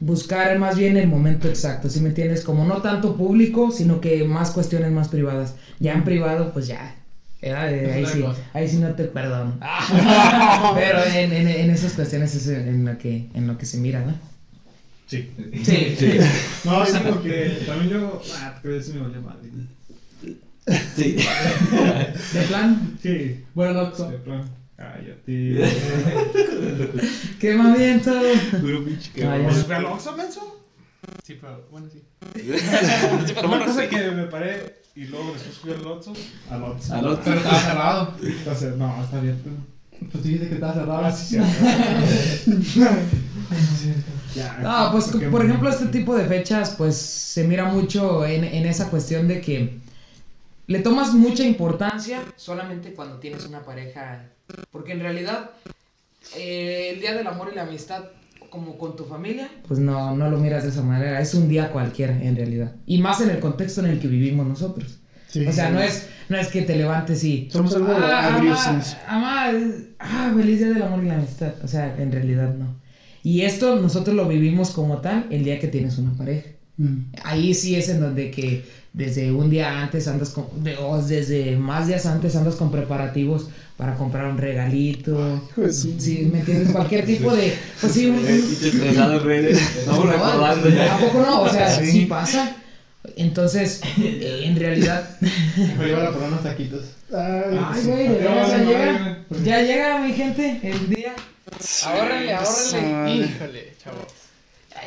[0.00, 2.42] buscar más bien el momento exacto, ¿sí me entiendes?
[2.44, 5.54] Como no tanto público, sino que más cuestiones más privadas.
[5.80, 6.96] Ya en privado, pues ya.
[7.40, 8.40] era de- ahí, sí, cosa.
[8.52, 9.54] ahí sí no te perdono.
[10.74, 14.00] Pero en, en, en esas cuestiones es en lo que, en lo que se mira,
[14.00, 14.14] ¿no?
[15.06, 15.30] Sí.
[15.64, 15.96] Sí.
[15.98, 16.18] Sí.
[16.64, 18.22] No, sí, porque también yo.
[18.36, 19.50] Ah, voy a decir, me vale madre.
[20.96, 21.16] Sí.
[22.32, 23.44] De plan, Sí.
[23.54, 24.48] Bueno, no, De plan.
[24.76, 25.24] Cállate.
[27.40, 28.10] qué mamiento.
[28.60, 29.44] Puro que Ah, ya.
[29.44, 30.64] ¿Pues fue al Oxxo, menso?
[31.22, 32.02] Sí, pero bueno, sí.
[33.44, 36.12] Una cosa que me paré y luego después fui al Oxxo.
[36.50, 36.94] Al Oxxo.
[36.94, 37.22] Al otro.
[37.24, 38.14] Pero estaba cerrado.
[38.22, 39.50] Entonces, no, está abierto.
[40.00, 41.04] Pues tú dijiste que estaba cerrado.
[41.04, 41.36] Ah, sí,
[42.72, 42.80] sí.
[44.34, 44.58] Ya.
[44.60, 48.90] No, pues por ejemplo este tipo de fechas pues se mira mucho en, en esa
[48.90, 49.78] cuestión de que
[50.66, 54.24] le tomas mucha importancia solamente cuando tienes una pareja,
[54.70, 55.50] porque en realidad
[56.36, 58.04] eh, el Día del Amor y la Amistad
[58.48, 61.70] como con tu familia, pues no, no lo miras de esa manera, es un día
[61.70, 65.00] cualquiera en realidad, y más en el contexto en el que vivimos nosotros.
[65.26, 65.72] Sí, o sea, sí.
[65.72, 67.48] no es, no es que te levantes y...
[67.50, 67.88] Somos algo
[69.08, 69.50] Ah,
[69.98, 71.54] ah, feliz día del amor y la amistad.
[71.64, 72.76] O sea, en realidad no.
[73.24, 76.46] Y esto nosotros lo vivimos como tal el día que tienes una pareja.
[76.76, 76.98] Mm.
[77.24, 81.56] Ahí sí es en donde que desde un día antes andas con, de- o desde
[81.56, 85.40] más días antes andas con preparativos para comprar un regalito.
[85.70, 86.70] Sí, ¿me entiendes?
[86.70, 89.58] Cualquier tipo de, pues sí, un, en redes.
[89.78, 90.98] Estamos recordando ¿A ya.
[90.98, 91.42] poco no?
[91.42, 91.86] O sea, Sí.
[91.90, 92.56] sí pasa.
[93.16, 95.08] Entonces, eh, en realidad,
[95.78, 96.82] Me iba a por unos taquitos.
[97.12, 99.18] Ay, güey, ya llega.
[99.44, 101.12] Ya llega mi gente el día.
[101.86, 103.26] Ahórrenle, ahórrenle.
[103.26, 104.06] Híjole, chavos.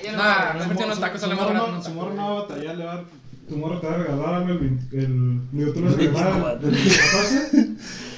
[0.03, 2.75] Ya no- Nah, metí unos tacos a la no- Su morro no va a batallar,
[2.75, 3.05] le va a-
[3.49, 5.97] Tu morro te va a regalar algo el 20 el digo, tú lo vas a
[5.97, 7.67] regalar el 14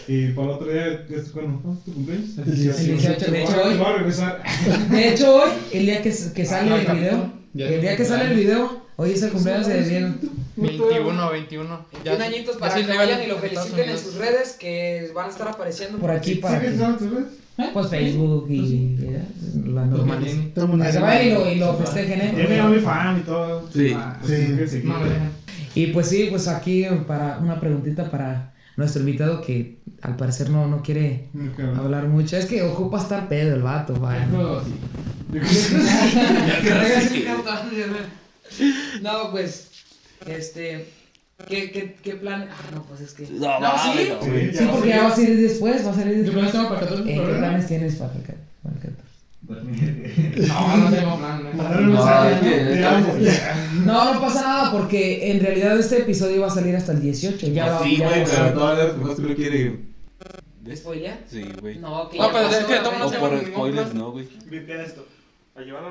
[0.07, 2.37] y para el otro día es cuando ¿cuándo es tu cumpleaños?
[2.39, 4.89] El 18, de hecho, hoy- Te.
[4.89, 7.67] De hecho, hoy, el día que, que sale el video, Ya.
[7.67, 10.13] el día que sale el video, hoy es el cumpleaños de Diego.
[10.55, 11.85] 21, 21.
[11.93, 15.29] 21 añitos para sí que vayan y lo feliciten en sus redes que van a
[15.29, 15.99] estar apareciendo.
[15.99, 16.59] Por aquí ¿Sí para
[17.59, 17.73] redes?
[17.73, 19.23] pues Facebook y eh,
[20.77, 22.61] Para que vayan y lo, y lo festejen, Tiene ¿eh?
[22.61, 23.69] OnlyFans y todo.
[23.73, 23.93] Sí.
[23.95, 24.83] Ah, Sí.
[25.75, 30.67] Y pues sí, pues aquí para una preguntita para nuestro invitado que al parecer no,
[30.67, 31.27] no quiere
[31.77, 32.37] hablar mucho.
[32.37, 34.25] Es que ocupa estar pedo el vato, vaya.
[34.31, 34.73] No, sí.
[39.01, 39.69] No, pues,
[40.25, 40.87] este,
[41.47, 42.47] ¿qué, qué, qué plan?
[42.51, 43.23] Ah, no, pues es que...
[43.31, 44.21] No, No, sí, no.
[44.23, 46.33] Sí, sí, porque ya va a salir después, va a salir ¿Qué después.
[46.35, 48.81] planes tengo para el 14 de Eh, ¿Qué planes tienes para el ca- para el
[48.81, 49.09] 14?
[50.47, 51.43] No, no tengo plan.
[51.43, 51.63] no.
[53.85, 57.47] No, que pasa nada porque en realidad este episodio va a salir hasta el 18.
[57.47, 59.79] Ya va, Sí, ya güey, pero todavía a lo mejor siempre quiere.
[60.61, 60.79] ¿Ves?
[60.79, 61.19] ¿Spoilear?
[61.27, 61.79] Sí, güey.
[61.79, 62.79] No, que No, pero es que güey.
[62.83, 64.27] todos O no por spoilers, no, güey.
[64.45, 65.07] Vipea esto.
[65.55, 65.83] A llevar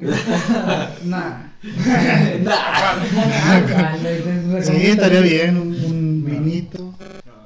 [1.04, 1.50] Nah.
[2.46, 5.56] Ah, le- Sí, estaría bien.
[5.56, 6.92] Un, un vinito.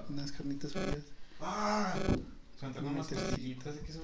[0.09, 0.97] Unas carnitas frías.
[1.43, 1.95] Ah,
[2.83, 4.03] unas tortillitas, ¿qué son?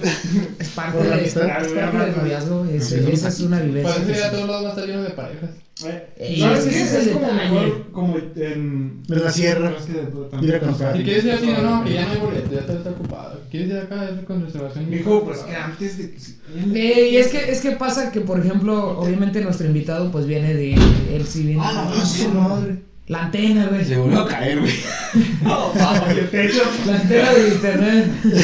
[0.58, 3.94] Es parte, Por la de, es parte del noviazgo, es- esa es una vivencia.
[3.94, 4.34] Pues que ese día sí.
[4.36, 5.50] todos lados va a estar lleno de parejas.
[5.86, 6.82] Eh, Y ¿Sabes ese qué?
[6.82, 9.02] es Es como mejor, como en...
[9.08, 9.72] En la sierra.
[9.78, 10.96] Es que.
[10.96, 13.40] Si quieres ir así, no, no, que ya no hay boleto, ya está ocupado.
[13.50, 14.08] ¿Quieres ir acá?
[14.10, 14.92] Es con reservación.
[14.94, 16.20] Hijo, pues que antes de que...
[16.20, 16.34] se-
[16.74, 20.54] Eh, y es que, es que pasa que, por ejemplo, obviamente nuestro invitado pues viene
[20.54, 22.82] de, él sí viene Ah, de- su madre.
[23.06, 23.84] la antena, güey.
[23.84, 24.72] Se volvió a caer, güey.
[26.18, 26.62] El techo.
[26.86, 28.06] La antena de internet.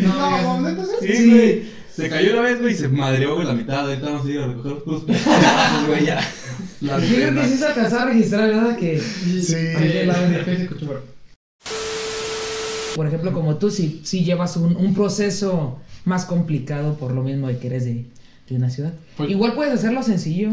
[0.00, 1.06] No, neta, sí.
[1.14, 1.62] Sí, güey.
[1.94, 3.80] Se cayó una vez, güey, y se madreó, güey, la mitad.
[3.80, 6.20] Ahorita vamos a ir a recoger los pedazos, güey, ya.
[6.80, 8.76] Yo creo que sí se alcanzó a registrar, ¿verdad?
[8.76, 9.54] Que, Sí.
[9.54, 10.14] Ahí la-
[12.96, 17.48] por ejemplo, como tú, si, si llevas un, un proceso más complicado por lo mismo
[17.48, 18.06] de que eres de,
[18.48, 18.92] de una ciudad.
[19.16, 20.50] Pues- Igual puedes hacerlo sencillo.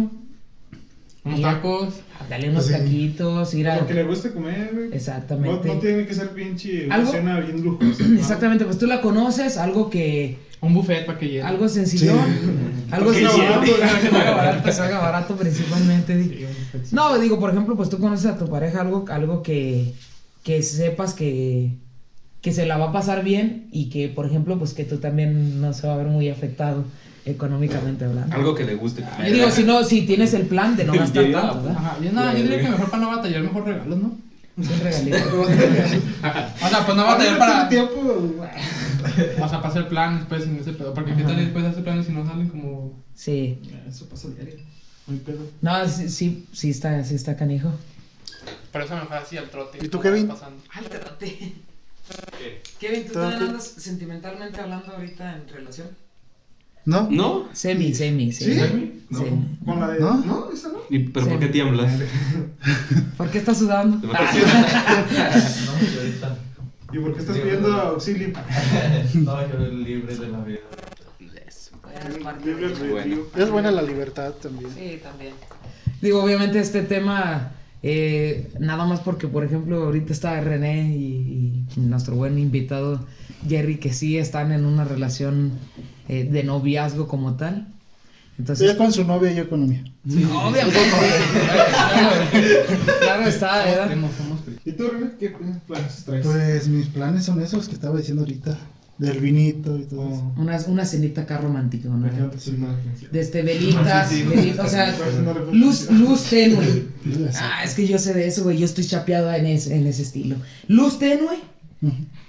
[1.28, 1.94] Unos tacos.
[2.30, 2.74] Dale unos Sí.
[2.74, 3.78] taquitos, ir a...
[3.78, 4.90] Lo que le guste comer, güey.
[4.90, 5.68] No, Exactamente.
[5.68, 8.04] no tiene que ser pinche una Algo- cena bien lujosa.
[8.08, 8.20] ¿no?
[8.20, 10.40] Exactamente, pues tú la conoces, algo que...
[10.60, 11.42] Un buffet para que llegue.
[11.44, 12.14] Algo sencillo.
[12.90, 13.44] Algo Que sencillo.
[14.12, 16.18] salga barato, que salga barato principalmente.
[16.18, 16.46] di.
[16.92, 19.94] No, digo, por ejemplo, pues tú conoces a tu pareja algo, algo que,
[20.44, 21.74] que sepas que,
[22.42, 25.62] que se la va a pasar bien y que, por ejemplo, pues que tú también
[25.62, 26.84] no se va a ver muy afectado
[27.28, 28.36] económicamente hablando.
[28.36, 29.04] Algo que le guste.
[29.26, 31.78] Yo digo, si no, si tienes el plan de no gastar tanto, ¿verdad?
[31.78, 34.18] Ajá, yo, no, yo diría que mejor para no batallar, mejor regalos, ¿no?
[34.58, 35.18] Un regalito.
[36.64, 37.70] O sea, pues no batallar para.
[37.70, 38.50] tiempo, güey.
[39.42, 40.94] O sea, para hacer plan después sin ese pedo.
[40.94, 43.04] Porque qué tal después hacer planes y no salen como.
[43.14, 43.62] Sí.
[43.88, 44.56] Eso pasa diario.
[45.06, 45.40] No hay pedo.
[45.62, 47.72] No, sí, sí, sí está, sí está canijo.
[48.72, 49.80] Por eso me fue así al trote.
[49.82, 50.28] ¿Y tú, Kevin?
[50.28, 50.62] Pasando.
[50.74, 51.54] Altérate.
[52.80, 55.88] Kevin, ¿tú también andas sentimentalmente hablando ahorita en relación?
[56.88, 57.10] ¿No?
[57.12, 57.50] ¿No?
[57.52, 58.46] Semi, semi, ¿Sí?
[58.56, 59.02] semi.
[59.10, 59.20] No.
[59.20, 59.58] Semi.
[59.66, 60.00] Con la de.
[60.00, 60.16] ¿No?
[60.26, 60.52] ¿No?
[60.54, 60.78] ¿Esa no?
[60.90, 61.40] ¿Y- ¿Pero por Sí.
[61.42, 61.92] qué tiemblas?
[63.18, 64.00] ¿Por qué estás sudando?
[64.00, 64.36] ¿Te vas
[66.94, 68.30] ¿Y por qué estás pidiendo auxilio?
[69.16, 70.60] No, yo libre de la vida.
[71.20, 72.74] Libre.
[72.92, 73.18] Bueno.
[73.36, 74.70] Es buena la libertad también.
[74.74, 75.34] Sí, también.
[76.02, 77.52] Digo, obviamente este tema,
[77.84, 83.06] eh, nada más porque, por ejemplo, ahorita está René y, y nuestro buen invitado
[83.48, 85.52] Jerry, que sí están en una relación
[86.08, 87.68] eh, de noviazgo como tal.
[88.40, 89.84] Entonces, Ella con su novia y yo con la mía.
[90.06, 90.80] obviamente,
[93.02, 93.92] claro está, ¿verdad?
[94.66, 95.12] ¿Y tú, René?
[95.20, 95.34] ¿Qué
[95.68, 96.26] planes traes?
[96.26, 98.58] Pues mis planes son esos que estaba diciendo ahorita.
[98.98, 100.34] Del vinito y todo eso.
[100.36, 102.30] Oh, Una, una cenita acá romántica, ¿no?
[102.30, 102.58] decir.
[103.12, 104.24] Desde velitas, Sí, sí.
[104.24, 104.96] velitas, o sea,
[105.52, 106.88] luz, luz tenue.
[107.40, 108.58] Ah, es que yo sé de eso, güey.
[108.58, 110.38] Yo estoy chapeado en ese, en ese estilo.
[110.68, 111.38] Luz tenue.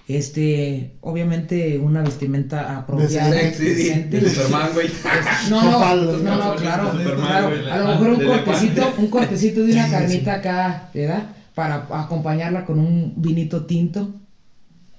[0.07, 4.21] Este, obviamente una vestimenta apropiada, Decente.
[4.21, 4.89] De Superman, güey.
[5.51, 11.35] No, no, claro, A lo mejor un cortecito, un cortecito de una carnita acá, ¿verdad?
[11.55, 14.15] Para acompañarla con un vinito tinto.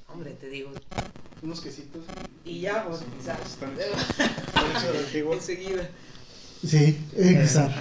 [0.08, 0.72] Hombre, te digo.
[1.42, 2.04] Unos quesitos.
[2.44, 3.38] Y ya, pues, quizás.
[5.34, 5.90] Enseguida.
[6.66, 7.80] Sí, exacto.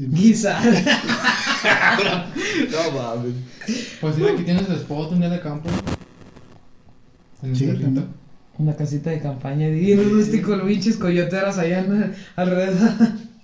[0.00, 0.04] Ah.
[0.10, 0.60] Guisa.
[2.70, 3.34] No mames.
[4.00, 5.68] Pues sí, aquí tienes el spot, un día de campo.
[7.42, 8.06] En el Sí, también.
[8.58, 12.90] Una casita de campaña, bien rústico, los pinches coyoteras allá en- alrededor.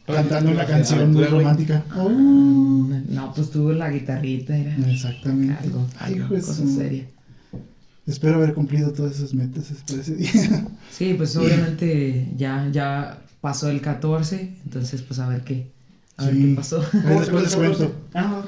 [0.06, 1.82] Cantando una canción muy romántica.
[1.96, 5.56] Oh, No, pues tuvo la guitarrita, era Exactamente.
[5.62, 7.04] algo, Ay, algo, cosa seria.
[8.06, 10.66] Espero haber cumplido todas esas metas para ese día.
[10.90, 15.72] Sí, pues obviamente ya, ya pasó el 14, entonces pues a ver qué,
[16.16, 16.40] a ver Sí.
[16.50, 16.84] qué pasó.
[17.04, 17.92] Ahí después les cuento.
[18.14, 18.42] Ah,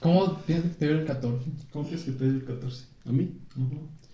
[0.00, 1.44] ¿Cómo piensas que te vio el 14?
[1.72, 2.84] ¿Cómo quieres que te dé el 14?
[3.06, 3.30] ¿A mí?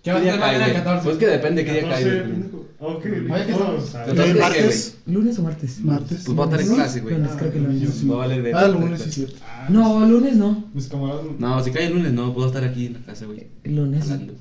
[0.03, 0.75] ¿Qué vas a día hacer cae, el güey?
[0.75, 1.05] 14?
[1.05, 2.15] Pues que depende qué día 14, cae.
[2.21, 2.31] güey.
[2.33, 2.67] pendejo.
[2.83, 3.95] Ok, Oye, ¿qué estamos?
[4.15, 4.97] ¿qué, martes.
[5.07, 5.81] ¿Lunes o martes?
[5.81, 6.23] Martes.
[6.25, 7.15] Pues va a estar en clase, güey.
[7.17, 7.91] Lunes, creo que lunes.
[7.95, 8.09] Sí.
[8.09, 8.55] Va a valer de.
[8.55, 9.37] Ah, lunes, sí, cierto.
[9.45, 10.65] ah, No, lunes no.
[10.73, 11.25] Mis camaradas.
[11.39, 13.49] No, si cae el lunes no, puedo estar aquí en la casa, güey.
[13.65, 14.05] Lunes.
[14.11, 14.35] Hablando.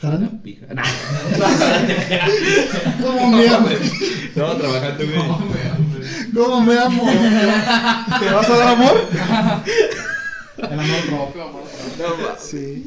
[0.00, 0.42] ¿Jalando?
[0.42, 0.66] Pija.
[0.74, 0.82] Nah.
[3.02, 3.68] ¿Cómo me amo?
[4.36, 5.18] No, trabajando, güey.
[6.34, 7.04] ¿Cómo me amo?
[8.20, 9.08] ¿Te vas a dar amor?
[10.58, 11.62] El amor propio, amor
[11.96, 12.26] propio.
[12.38, 12.84] Sí.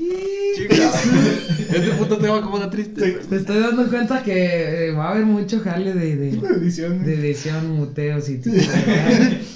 [0.55, 0.75] Chica.
[0.75, 3.21] Este puto tema como da triste.
[3.29, 7.05] Me estoy dando cuenta que eh, va a haber mucho jale de, de, Edición.
[7.05, 8.53] de edición, muteos y todo.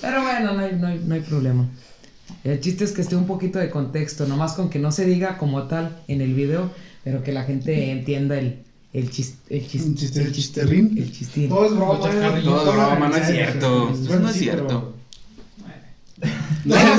[0.02, 1.68] Pero bueno, no hay, no, hay, no hay problema.
[2.44, 5.38] El chiste es que esté un poquito de contexto, nomás con que no se diga
[5.38, 6.72] como tal en el video,
[7.04, 8.65] pero que la gente entienda el,
[9.00, 10.98] el, chis- el, chis- Un chiste- el el chisterrín.
[10.98, 11.50] El chistín.
[11.50, 12.00] Todo es broma.
[12.00, 13.92] Todo es broma, no es cierto.
[14.20, 14.92] no es cierto.
[16.64, 16.96] No, no,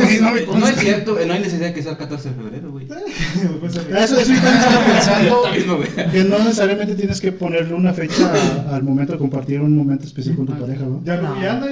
[0.47, 2.87] no, No es cierto, no hay necesidad que sea el 14 de febrero, güey.
[2.87, 5.89] Pues, Eso, eso pensando Está mismo, güey.
[6.13, 10.05] que no necesariamente tienes que ponerle una fecha a- al momento de compartir un momento
[10.05, 11.03] especial con tu pareja, ¿no?
[11.05, 11.35] Ya No.
[11.35, 11.69] no, ya anda.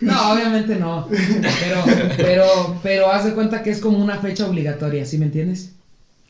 [0.00, 1.08] No, obviamente no.
[1.08, 1.84] Pero,
[2.16, 5.70] pero, pero haz de cuenta que es como una fecha obligatoria, ¿sí me entiendes?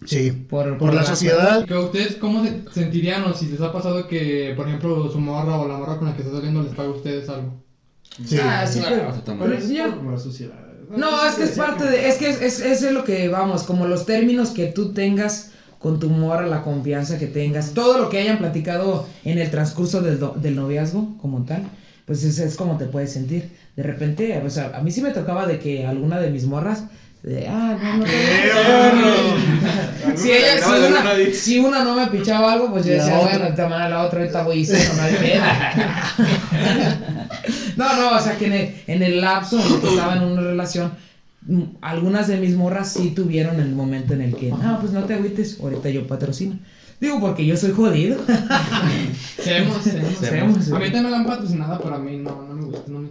[0.04, 1.64] Sí, Por- por, por la la- sociedad.
[1.64, 5.56] Que ustedes, ¿cómo se sentirían o si les ha pasado que, por ejemplo, su morra
[5.58, 7.54] o la morra con la que está saliendo les paga a ustedes algo?
[8.24, 8.36] Sí.
[8.40, 9.50] Ah, sí, Ah, pero- o sea, también.
[9.50, 10.54] pero Pero es ya- por la sociedad.
[10.96, 13.86] No, es que es parte de, es que es, es, es lo que vamos, como
[13.86, 18.18] los términos que tú tengas con tu morra, la confianza que tengas, todo lo que
[18.18, 21.64] hayan platicado en el transcurso del, do- del noviazgo como tal,
[22.06, 23.50] pues es, es como te puedes sentir.
[23.74, 26.84] De repente, o sea, a mí sí me tocaba de que alguna de mis morras,
[27.26, 28.08] de, ah, no, no, no,
[30.16, 31.02] si, ella, si, una,
[31.34, 33.30] si una no me pichaba algo, pues yo La decía, otra.
[33.30, 35.42] bueno, esta manera la otra ahorita voy no hay pedo.
[37.76, 40.22] No, no, o sea que en el, en el lapso en el que estaba en
[40.22, 40.92] una relación,
[41.80, 45.14] algunas de mis morras sí tuvieron el momento en el que, no, pues no te
[45.14, 46.56] agüites, ahorita yo patrocino.
[47.00, 48.18] Digo, porque yo soy jodido.
[49.42, 50.14] Seamos, seamos.
[50.18, 50.72] Seamos.
[50.72, 53.00] A mí también me la han patrocinado, pero a mí no, no me gusta, no
[53.00, 53.05] me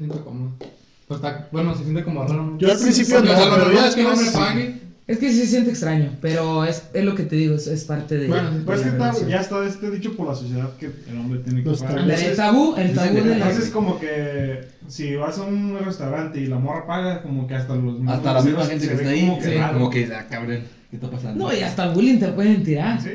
[1.28, 2.58] está, bueno, se siente como raro.
[2.58, 4.46] Yo al principio no, pero ya es que el hombre después.
[4.48, 4.86] pague.
[5.08, 7.84] Es que sí se siente extraño, pero es, es lo que te digo, es, es
[7.84, 8.28] parte de.
[8.28, 8.92] Bueno, de Pues es
[9.24, 12.10] que ya está este dicho por la sociedad que el hombre tiene que pagar.
[12.10, 13.36] El tabú, el tabú de la.
[13.50, 17.76] Entonces como que si vas a un restaurante y la morra paga, como que hasta
[17.76, 19.74] los Hasta la misma gente que está ahí, como que sí, raro.
[19.74, 20.60] como que, ah, cabrón,
[20.90, 21.46] ¿qué está pasando?
[21.46, 23.00] No, y hasta bullying te pueden tirar.
[23.00, 23.10] Sí,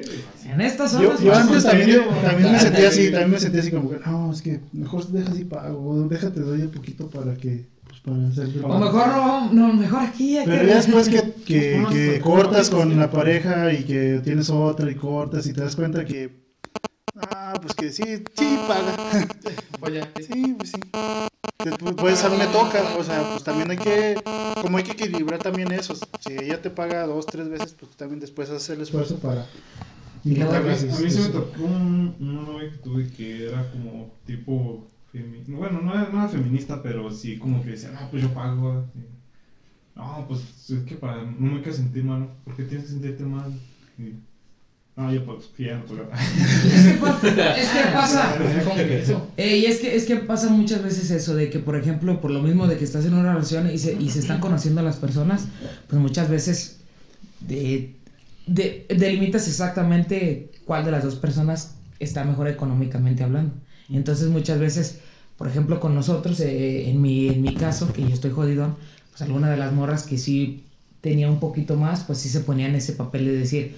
[0.49, 1.21] En estas Yo, zonas.
[1.23, 3.01] yo antes también, también me Ah, sentía sí.
[3.01, 6.39] así, también me sentía así como que, no, es que mejor deja así pago, déjate
[6.39, 7.67] doy un poquito para que,
[8.05, 10.39] para hacer O mejor no, no, mejor aquí.
[10.39, 10.49] aquí.
[10.49, 15.47] Pero ya después que, que, cortas con la pareja y que tienes otra y cortas
[15.47, 16.45] y te das cuenta que,
[17.17, 18.97] ah, pues que sí, sí paga.
[19.81, 20.81] Oye, Sí, pues sí.
[21.65, 24.17] Después, pues a mí me toca, o sea, pues también hay que,
[24.63, 25.95] como hay que equilibrar también eso.
[25.95, 29.47] Si ella te paga dos, tres veces, pues también después haces el esfuerzo para...
[30.25, 33.49] Y luego, A mí, a mí se me tocó un, un novio que tuve que
[33.49, 37.91] era como tipo femi- bueno no era, no era feminista pero sí como que decía
[37.91, 38.85] no pues yo pago
[39.97, 43.53] no pues es que para no me quiero sentir mal porque tienes que sentirte mal
[44.97, 48.35] no yo pues ya no puedo Es que, es que pasa.
[49.37, 52.31] Eh, y es que, es que pasa muchas veces eso, de que por ejemplo, por
[52.31, 54.85] lo mismo de que estás en una relación y se, y se están conociendo a
[54.85, 55.47] las personas,
[55.87, 56.77] pues muchas veces
[57.41, 57.95] de,
[58.47, 63.55] de- delimitas exactamente cuál de las dos personas está mejor económicamente hablando.
[63.97, 64.99] Entonces muchas veces,
[65.37, 68.77] por ejemplo, con nosotros, eh, en, mi, en mi caso, que yo estoy jodido,
[69.11, 70.65] pues alguna de las morras que sí
[71.01, 73.75] tenía un poquito más, pues sí se ponía en ese papel de decir,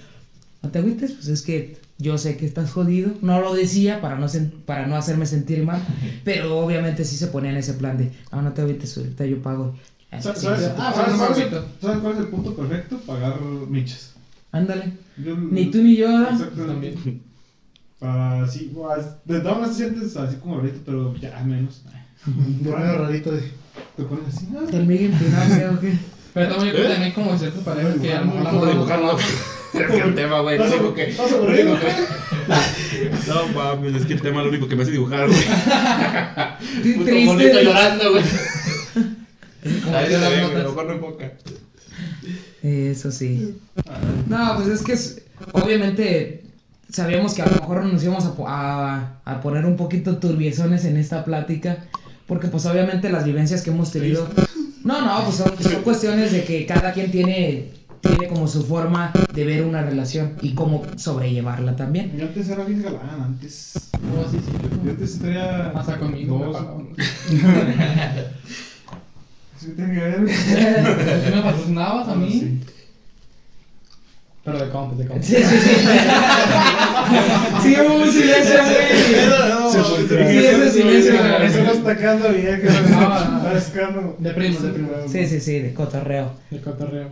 [0.61, 3.11] no te agüites, pues es que yo sé que estás jodido.
[3.21, 5.81] No lo decía para no, sen- para no hacerme sentir mal,
[6.23, 9.41] pero obviamente sí se ponía en ese plan de, no, no te agüites, ahorita yo
[9.41, 9.75] pago.
[10.21, 10.71] ¿Sabes, Sí, sabes- sí.
[10.77, 11.65] Ah, sabes cuál es el- papito.
[11.81, 12.97] sabes cuál es el punto perfecto?
[12.99, 14.13] Pagar michas
[14.51, 14.93] Ándale.
[15.17, 16.29] Ni tú ni yo.
[16.29, 17.19] Exactamente.
[18.03, 21.83] Para así, guas, de todas maneras te sientes así como ahorita, pero ya menos.
[22.25, 23.41] De medio rarito de...
[23.95, 24.67] Te pones así, ¿no?
[24.67, 25.93] El Miguel Pinocchio, ¿o qué?
[26.33, 29.17] Pero también que también como ciertas parejas que a lo mejor la ¿Cómo morra no.
[29.73, 31.05] Es que el tema, güey, lo ¿Estás único que...
[31.05, 31.15] que-
[33.27, 35.45] No mames, es que el tema lo único que me hace dibujar, güey.
[37.25, 37.63] Monito Triste.
[37.63, 38.23] llorando, güey.
[39.95, 41.31] Ahí que se ve, güey, a lo mejor no enfoca.
[42.61, 43.55] Eso sí.
[44.27, 45.21] No, pues es que es-
[45.53, 46.42] obviamente
[46.93, 50.95] sabíamos que a lo mejor nos íbamos a, a- a poner un poquito turbiezones en
[50.97, 51.79] esta plática,
[52.27, 54.27] porque pues obviamente las vivencias que hemos tenido...
[54.83, 59.11] No, no, pues son, son cuestiones de que cada quien tiene, tiene como su forma
[59.33, 62.15] de ver una relación y cómo sobrellevarla también.
[62.17, 63.73] Yo antes era bien galán, antes.
[63.93, 64.51] No, sí, sí.
[64.83, 65.69] Yo antes traía.
[65.69, 66.57] Hasta conmigo dos-.
[69.59, 70.25] Sí, tiene que ver.
[71.29, 72.31] ¿Tú me patrocinabas a mí?
[72.31, 72.59] Sí.
[74.43, 75.25] Pero de compras, de compras.
[75.25, 75.69] Sí, sí, sí.
[77.61, 80.07] Sí, hubo un silencio, güey.
[80.07, 80.29] Se.
[80.29, 81.13] Sí, ese silencio.
[81.17, 81.45] güey.
[81.45, 84.13] Eso no está quedando bien, que No.
[84.19, 84.91] De primos, de primos.
[85.11, 86.33] Sí, sí, sí, de cotorreo.
[86.51, 87.09] De cotorreo.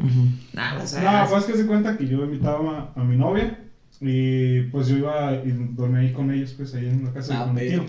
[0.85, 3.59] Sea, No, pues que se cuenta que yo invitaba a, a mi novia
[4.01, 7.45] y pues yo iba y dormía ahí con ellos, pues ahí en la casa Ah,
[7.45, 7.85] de mi tío.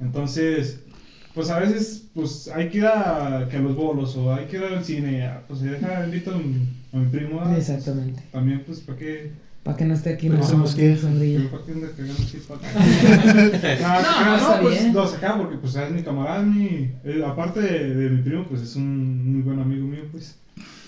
[0.00, 0.80] Entonces,
[1.34, 4.56] pues a veces, pues hay que ir a, que a los bolos o hay que
[4.56, 6.38] ir al cine, pues deja, invito a
[6.92, 7.40] mi, a mi primo.
[7.42, 8.22] ah, Exactamente.
[8.32, 9.30] También, pues, ¿para qué?
[9.62, 10.96] Para que no esté aquí, Pues no, somos qué.
[10.96, 11.50] sombrilla.
[11.50, 12.38] ¿Para qué anda cagando así?
[12.48, 13.82] ¿Para qué?
[13.82, 17.94] No, No, no, pues lo sacaba porque pues es mi camarada, mi, eh, aparte de,
[17.94, 20.36] de mi primo, pues es un muy buen amigo mío, pues.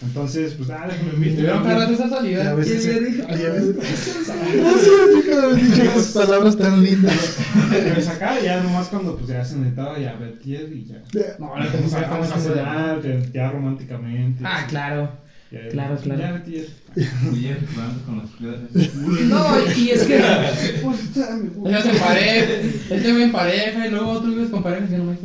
[0.03, 1.63] Entonces, pues, ah, déjame Me estuvieron invitar.
[1.87, 2.55] pagando esa Y a salida.
[2.55, 2.83] veces...
[2.85, 3.23] ¿Quién le dijo?
[3.23, 3.77] a veces-
[5.57, 7.39] dicho esas palabras tan lindas.
[7.71, 11.03] Me sacaba y ya nomás cuando pues ya se necesitaba ya ver y ya.
[11.39, 13.01] No, ahora como sacamos a cenar,
[13.33, 14.43] ya románticamente.
[14.47, 15.11] Ah, claro.
[15.71, 16.21] Claro, claro.
[16.21, 16.65] Ya Betty,
[17.23, 18.95] Muy bien, vamos con las clases.
[18.95, 19.47] No,
[19.77, 20.19] y es que.
[20.83, 21.17] Pues.
[21.67, 22.53] Ellos en pareja,
[22.91, 25.17] él ve en pareja y luego otros ves con pareja y no me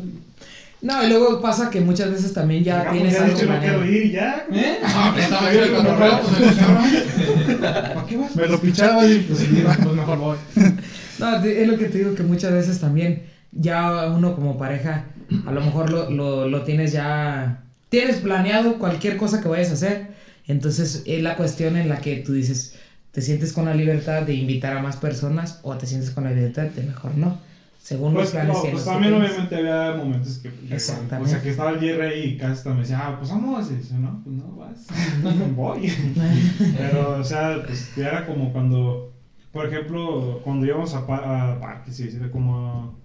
[0.81, 3.85] No, y luego pasa que muchas veces también ya Ya, tienes pues, algo no quiero
[3.85, 4.45] ir ya.
[4.51, 4.79] ¿Eh?
[4.83, 7.59] Ah, pues estaba bien el cotorreo, pues.
[7.61, 8.35] ¿Para qué vas?
[8.35, 9.47] Me lo pichaba y pues.
[9.83, 10.37] Pues mejor voy.
[11.19, 15.05] No, es lo que te digo que muchas veces también ya uno como pareja
[15.47, 19.73] a lo mejor lo, lo, lo tienes ya tienes planeado cualquier cosa que vayas a
[19.73, 20.07] hacer
[20.45, 22.71] entonces es la cuestión en la que tú dices
[23.11, 26.31] te sientes con la libertad de invitar a más personas o te sientes con la
[26.31, 27.37] libertad de mejor no
[27.77, 31.15] según los Pues, planes no, pues los también obviamente había momentos que, Exactamente.
[31.21, 33.69] o sea, que estaba el Jerry ahí y casi hasta me decía, ah, pues vamos,
[33.69, 35.87] y no, pues no vas, no voy.
[36.71, 39.13] Pero, o sea, pues ya era como cuando,
[39.51, 42.97] por ejemplo, cuando íbamos a, pa- a parques, sí, era como,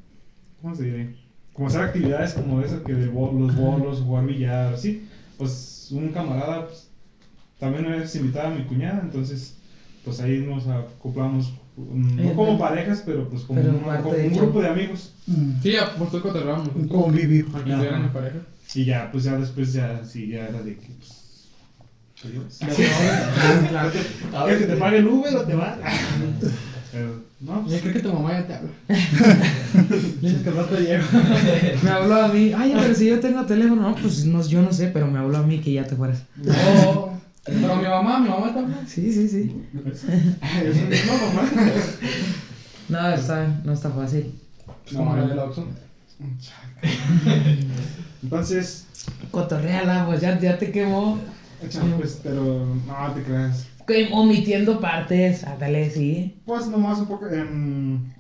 [0.61, 1.22] ¿cómo se dice?
[1.53, 5.07] Como hacer actividades como esas que de los bolos, jugar billar, así.
[5.37, 6.89] Pues un camarada, pues,
[7.59, 9.57] también una vez invitaba a mi cuñada, entonces,
[10.05, 14.33] pues ahí nos acoplamos, mm, no como parejas, pero pues como, pero una- como un
[14.45, 15.13] grupo de amigos.
[15.27, 15.95] Mm, Sí, ya,
[16.71, 16.73] por.
[17.55, 18.39] Aunque estuvieran en pareja.
[18.75, 21.49] Y ya, pues ya después ya, sí, ya era de que, pues,
[22.25, 22.59] adiós.
[23.69, 23.91] Claro.
[24.47, 25.53] ¿Quieres que te pague el Uber o te?
[26.93, 28.71] Pero, no, Yo pues, creo que tu mamá ya te habla.
[30.21, 31.05] Dices que al rato llego.
[31.83, 34.73] me habló a mí ay pero si yo tengo teléfono no pues no, yo no
[34.73, 37.21] sé pero me habló a mí que ya te fueras No.
[37.45, 38.87] Pero mi mamá, mi mamá también.
[38.87, 39.83] sí sí sí no,
[41.27, 41.51] mamá.
[42.89, 44.35] no está no está fácil
[44.93, 45.67] la del Oxxo.
[48.23, 48.87] Entonces,
[49.33, 51.19] cotorreala pues ya, ya te quemó
[51.97, 53.67] pues, pero no te creas.
[53.93, 58.13] Que- omitiendo partes ándale sí Pues nomás un poco, en,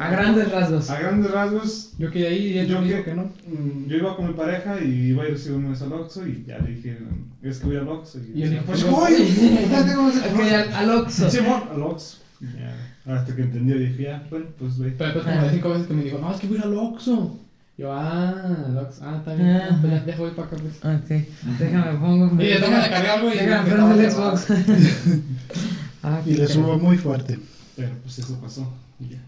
[0.00, 3.24] a grandes rasgos a grandes rasgos, Yo quedé ahí y él Yo que- que no.
[3.46, 6.26] mm, yo iba con mi pareja y iba a ir a una vez al Oxxo
[6.26, 6.96] y ya le dije,
[7.42, 8.18] es que voy al Oxxo.
[8.18, 9.68] Y, Y él decía, dijo, pues "Yo voy, voy".
[9.70, 11.30] ya tengo Ok, al, al Oxxo.
[11.30, 12.16] Simón, al Oxxo.
[12.40, 14.94] Ya, hasta que entendió dije, ya, bueno, pues ve.
[14.96, 16.64] Pero después como de cinco veces que me dijo, no, es que voy a ir
[16.66, 17.36] al Oxxo.
[17.78, 18.34] Yo, ah,
[18.82, 19.04] Oxxo.
[19.04, 19.56] Ah, está bien.
[19.56, 19.78] Ah.
[19.80, 20.76] Pues ya, ya voy para acá, pues.
[20.78, 22.42] Ok, déjame pongo.
[22.42, 24.46] Y de cargué algo y Déjame prendo el Xbox.
[26.02, 27.38] ah, Y le subo muy fuerte.
[27.76, 28.68] Pero pues eso pasó.
[28.98, 29.18] Y ya.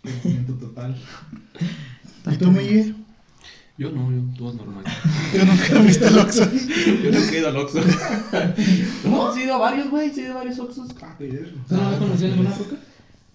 [0.00, 0.96] Conocimiento total.
[2.30, 2.94] ¿Y tú, Miguel?
[3.76, 4.84] Yo no, yo todo normal.
[5.34, 6.44] Yo nunca viste el Oxxo.
[6.52, 7.80] Yo nunca he ido al Oxxo.
[9.06, 10.90] No, sí he ido a varios, güey, sí he ido a varios Oxxos.
[11.02, 12.76] Ah, pero- ¿Tú no me conocías ninguna época?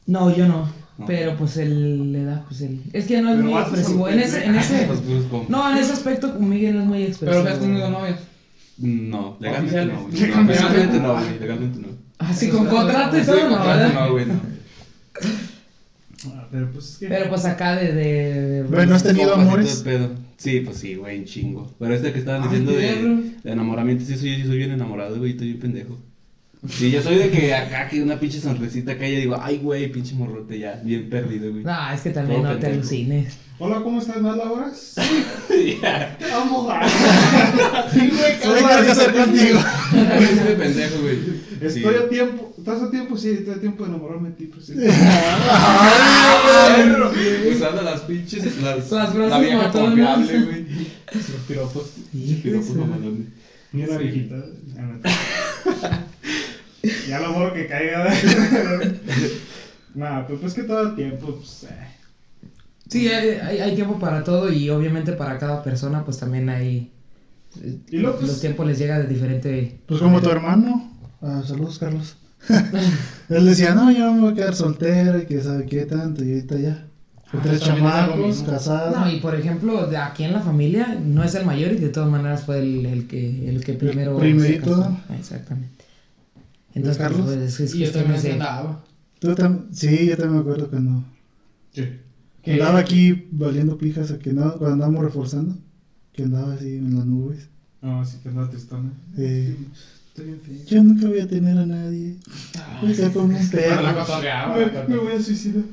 [0.05, 0.85] No, yo no.
[1.06, 2.82] Pero pues el le da, pues el.
[2.93, 4.08] Es que no es Pero muy expresivo.
[4.08, 4.86] En ese, en ese.
[4.86, 7.32] Pues, pues, No, en ese aspecto Miguel no es muy expresivo.
[7.32, 8.20] Pero que has tenido novias.
[8.78, 10.14] No, legalmente no, güey.
[10.22, 11.88] Legalmente no, güey, legalmente no.
[12.18, 13.50] Así con contrato y Sí, todo, ¿no?
[13.50, 13.93] contrato ¿verdad?
[13.93, 14.34] no, güey, no.
[16.28, 17.08] Ah, pero pues es que.
[17.08, 17.93] Pero pues acá de.
[17.93, 19.84] de Bueno, ¿has tenido amores?
[20.38, 21.76] Sí, pues sí, güey, un chingo.
[21.80, 25.32] Pero este que estaban diciendo de, de enamoramiento, sí, soy, yo soy bien enamorado, güey,
[25.32, 25.98] estoy bien pendejo.
[26.70, 29.91] Sí, yo soy de que acá, que una pinche sonrisita acá, y digo, ay, güey,
[29.91, 31.63] pinche morrote, ya, bien perdido, güey.
[31.63, 33.38] No, es que también Todo no te alucines.
[33.57, 34.70] Hola, ¿cómo estás, más Laura?
[35.82, 36.78] Ya, Te amo, güey.
[37.93, 39.59] ¿Qué hay que hacer contigo?
[39.93, 41.20] de pendejo, güey.
[41.61, 41.86] Estoy Sí.
[41.86, 42.53] a tiempo.
[42.57, 43.18] ¿Estás a tiempo?
[43.18, 44.74] Sí, estoy a tiempo de enamorarme de ti, pues sí.
[47.55, 50.66] Usando las pinches, las, Las la vieja confiable, güey.
[51.13, 51.91] Los piropos.
[52.11, 53.30] Pinche piropo mamalón.
[53.72, 54.03] Ni una Sí.
[54.03, 54.36] viejita.
[57.10, 58.08] ya lo moro que caiga.
[59.96, 61.64] Nah, pero pues que todo el tiempo, pues.
[61.64, 62.48] eh.
[62.90, 66.92] Sí, hay, hay, hay tiempo para todo y obviamente para cada persona pues también hay...
[67.90, 69.80] Y pues- los tiempos les llega de diferente...
[69.86, 70.92] Pues como tu hermano.
[71.22, 72.18] Ah, saludos, Carlos.
[73.30, 76.24] Él decía, no, yo me voy a quedar soltero y que sabe qué tanto.
[76.26, 76.86] Y ahorita ya.
[77.32, 79.00] Con Ah, tres también es lo chamacos, casados.
[79.00, 81.90] No, y por ejemplo, de aquí en la familia no es el mayor y de
[81.90, 84.18] todas maneras fue el, el que, el que primero...
[84.18, 84.76] primerito.
[84.76, 84.98] se casó.
[85.18, 85.85] Exactamente.
[86.76, 87.21] Entonces, Carlos?
[87.26, 88.84] pues, es, es Y yo también de- andaba.
[89.19, 91.03] Tú tam- sí, yo también me acuerdo cuando
[91.73, 92.01] ¿Qué?
[92.43, 95.57] Que- andaba aquí valiendo pijas, que no, cuando andábamos reforzando,
[96.13, 97.49] que andaba así en las nubes.
[97.82, 98.91] No, sí que andaba tristona.
[99.17, 99.55] Eh,
[100.16, 100.66] Estoy bien feliz.
[100.68, 102.16] yo nunca voy a tener a nadie.
[102.82, 103.84] Voy a con un perro.
[104.55, 105.63] Me, me voy a suicidar.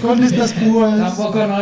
[0.00, 0.98] Con estas púas.
[0.98, 1.58] Tampoco no.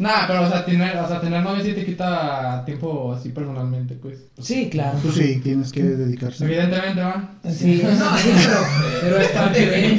[0.00, 3.94] Nah, pero o sea, tener, o sea, tener novia sí te quita tiempo así personalmente,
[3.94, 4.18] pues.
[4.40, 4.98] Sí, claro.
[5.00, 6.44] Pues sí, tienes que dedicarse.
[6.44, 7.38] Evidentemente, va.
[7.48, 8.60] Sí, no, sí, pero,
[9.00, 9.94] pero es parte de...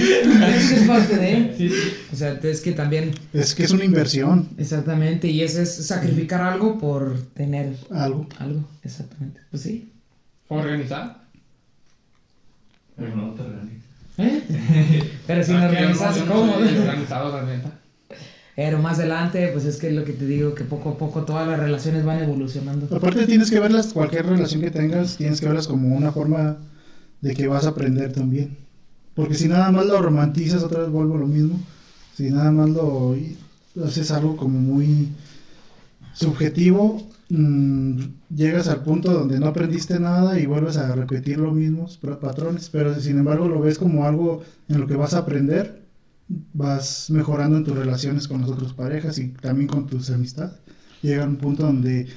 [0.58, 1.54] Es que es parte de...
[1.58, 1.94] Sí, sí.
[2.12, 3.12] O sea, es que también...
[3.32, 8.28] Es que es una inversión, Exactamente, y ese es sacrificar algo por tener algo.
[8.40, 9.42] algo, exactamente.
[9.50, 9.92] Pues sí.
[10.48, 11.24] Organizar.
[12.96, 13.90] Pero no te realices.
[14.18, 15.12] ¿Eh?
[15.28, 16.54] Pero si no Ah, que organizas, no ¿cómo?
[16.56, 17.72] Organizado, la neta.
[18.56, 21.24] Pero más adelante, pues es que es lo que te digo, que poco a poco
[21.24, 22.94] todas las relaciones van evolucionando.
[22.94, 26.58] Aparte tienes que verlas, cualquier relación que tengas, tienes que verlas como una forma
[27.22, 28.58] de que vas a aprender también.
[29.16, 31.58] Porque si nada más lo romantizas, otra vez vuelvo a lo mismo.
[32.16, 33.16] Si nada más lo...
[33.86, 35.08] haces algo como muy
[36.14, 38.00] subjetivo, mm,
[38.36, 42.94] llegas al punto donde no aprendiste nada y vuelves a repetir los mismos patrones, pero
[43.00, 45.88] sin embargo lo ves como algo en lo que vas a aprender,
[46.28, 50.62] vas mejorando en tus relaciones con las otras parejas y también con tus amistades.
[51.02, 52.08] Llega un punto donde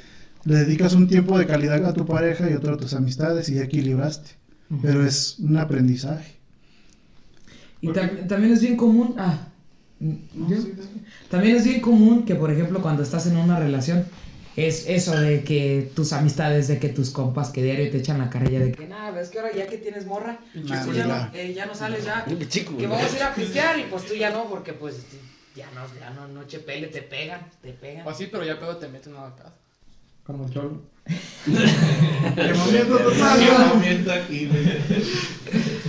[0.44, 3.54] le dedicas un tiempo de calidad a tu pareja y otro a tus amistades y
[3.54, 4.30] ya equilibraste,
[4.80, 6.40] pero es un aprendizaje.
[7.80, 9.14] Y tam- también es bien común.
[9.18, 9.48] Ah,
[10.00, 10.56] ¿yo?
[11.28, 14.04] También es bien común que, por ejemplo, cuando estás en una relación,
[14.56, 18.28] es eso de que tus amistades, de que tus compas que diario te echan la
[18.28, 21.30] carrilla de que, nada, ves que ahora ya que tienes morra, pues ya, mira.
[21.32, 22.26] no, eh, ya no sales ya.
[22.48, 25.06] Chico, Que vamos a ir a pistear y pues tú ya no, porque pues
[25.54, 28.06] ya no, ya no, noche pele, te pegan, te pegan.
[28.06, 29.54] O así, pero ya pedo te meten a la casa.
[30.24, 30.82] Como el cholo.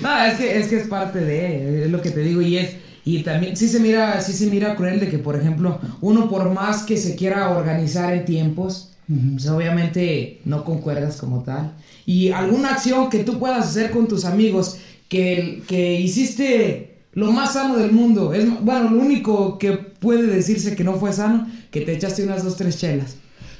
[0.01, 2.75] No, es que, es que es parte de, es lo que te digo, y es,
[3.05, 6.49] y también sí se mira, sí se mira cruel de que, por ejemplo, uno por
[6.49, 8.85] más que se quiera organizar en tiempos,
[9.33, 11.69] pues obviamente no concuerdas como tal.
[12.05, 14.73] Y alguna acción que tú puedas hacer con tus amigos,
[15.09, 20.73] que, que hiciste lo más sano del mundo, es, bueno, lo único que puede decirse
[20.73, 23.17] que no fue sano, que te echaste unas dos, tres chelas.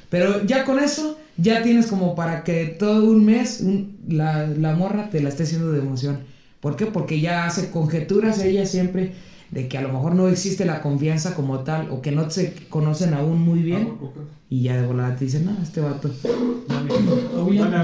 [0.08, 4.72] Pero ya con eso, ya tienes como para que todo un mes un- la, la
[4.72, 6.20] morra te la esté haciendo de emoción.
[6.60, 6.86] ¿Por qué?
[6.86, 9.10] Porque ya hace conjeturas ella siempre
[9.54, 12.52] de que a lo mejor no existe la confianza como tal o que no se
[12.68, 13.94] conocen aún muy bien
[14.50, 16.10] y ya de volada te dicen, no, este vato.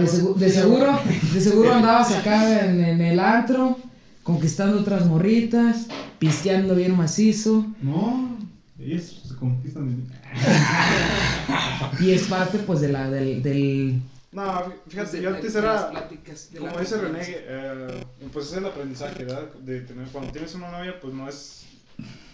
[0.00, 0.98] De, segu- de seguro,
[1.32, 3.76] de seguro andabas acá en, en el antro,
[4.22, 5.86] conquistando otras morritas,
[6.18, 7.64] pisteando bien macizo.
[7.82, 8.36] No,
[8.78, 10.04] ellos se conquistan.
[12.00, 14.00] Y es parte pues de la, del, del
[14.32, 15.90] No, fíjate, de yo antes era.
[15.90, 19.52] pláticas, de la Como dice René, eh, pues es el aprendizaje, ¿verdad?
[19.54, 21.66] De tener, cuando tienes una novia, pues no es.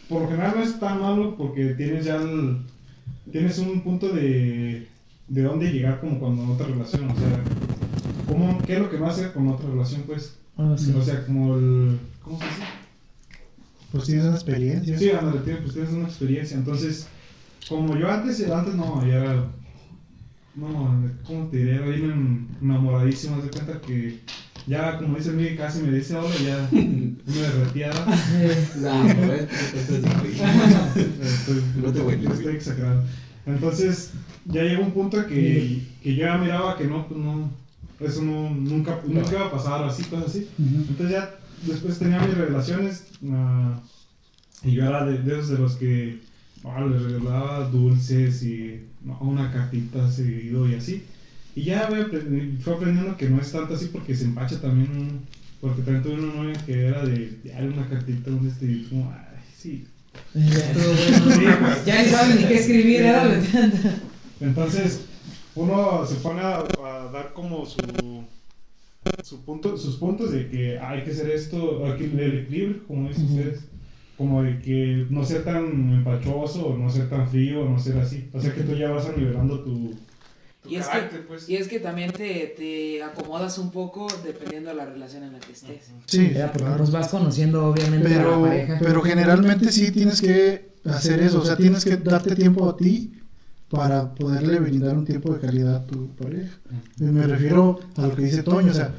[0.09, 2.59] Por lo general no es tan malo porque tienes ya el.
[3.33, 4.89] Tienes un punto de.
[5.29, 7.43] de dónde llegar como cuando en otra relación, o sea.
[8.29, 10.37] ¿cómo, ¿Qué es lo que no hace con otra relación, pues?
[10.59, 10.95] Ah, sí.
[10.95, 11.99] O sea, como el.
[12.23, 12.63] ¿Cómo se dice?
[13.91, 14.99] Pues tienes una experiencia.
[14.99, 16.59] Sí, ándale, pues tienes una experiencia.
[16.59, 17.07] Entonces,
[17.67, 19.47] como yo antes, antes no, ya era.
[20.57, 21.79] No, ¿cómo te diré?
[21.81, 23.43] Bien enamoradísimo.
[23.43, 24.19] De cuenta que
[24.67, 27.17] ya, como dice Miguel, casi me dice hola, ya me.
[28.41, 29.05] Eh, No,
[31.83, 33.05] No te voy a estoy exagerando.
[33.45, 34.11] Entonces,
[34.47, 37.51] ya llegó un punto que, que yo ya miraba que no, pues no,
[38.01, 40.49] eso no, nunca, nunca iba a pasar, así, cosas así.
[40.59, 41.35] Entonces ya
[41.67, 43.79] después tenía mis relaciones ah,
[44.65, 46.21] y yo era de, de esos de los que
[46.65, 51.03] ah, les regalaba dulces y no, una cartita seguido y así.
[51.55, 52.01] Y ya fue
[52.75, 55.21] aprendiendo que no es tanto así porque se empacha también,
[55.61, 59.11] porque también tuve una novia que era de, "Ay, una cartita, un este, y como,
[59.11, 59.87] ay, sí.
[60.35, 61.35] ya todo bueno.
[61.35, 61.85] Sí, pues.
[61.87, 63.41] Ya saben ni qué escribir, ¿verdad?
[64.41, 65.01] Entonces,
[65.55, 67.81] uno se pone a, a dar como su,
[69.23, 73.25] su punto, sus puntos de que hay que hacer esto, aquí el equilibrio, como dicen
[73.27, 73.61] ustedes,
[74.17, 78.29] como de que no ser tan empachoso, no ser tan frío, no ser así.
[78.33, 79.95] O sea que tú ya vas a nivelando tu,
[80.63, 80.99] tu Y es, que,
[81.29, 81.49] pues.
[81.49, 85.39] y es que también te, te acomodas un poco dependiendo de la relación en la
[85.41, 85.91] que estés.
[86.07, 86.77] Sí, claro.
[86.79, 88.79] pues vas conociendo obviamente a la Pero, pareja.
[88.81, 93.13] pero generalmente sí tienes que hacer eso, o sea, tienes que darte tiempo a ti
[93.69, 96.57] para poderle brindar un tiempo de calidad a tu pareja.
[97.01, 98.95] Y me refiero a lo que dice Toño, o sea,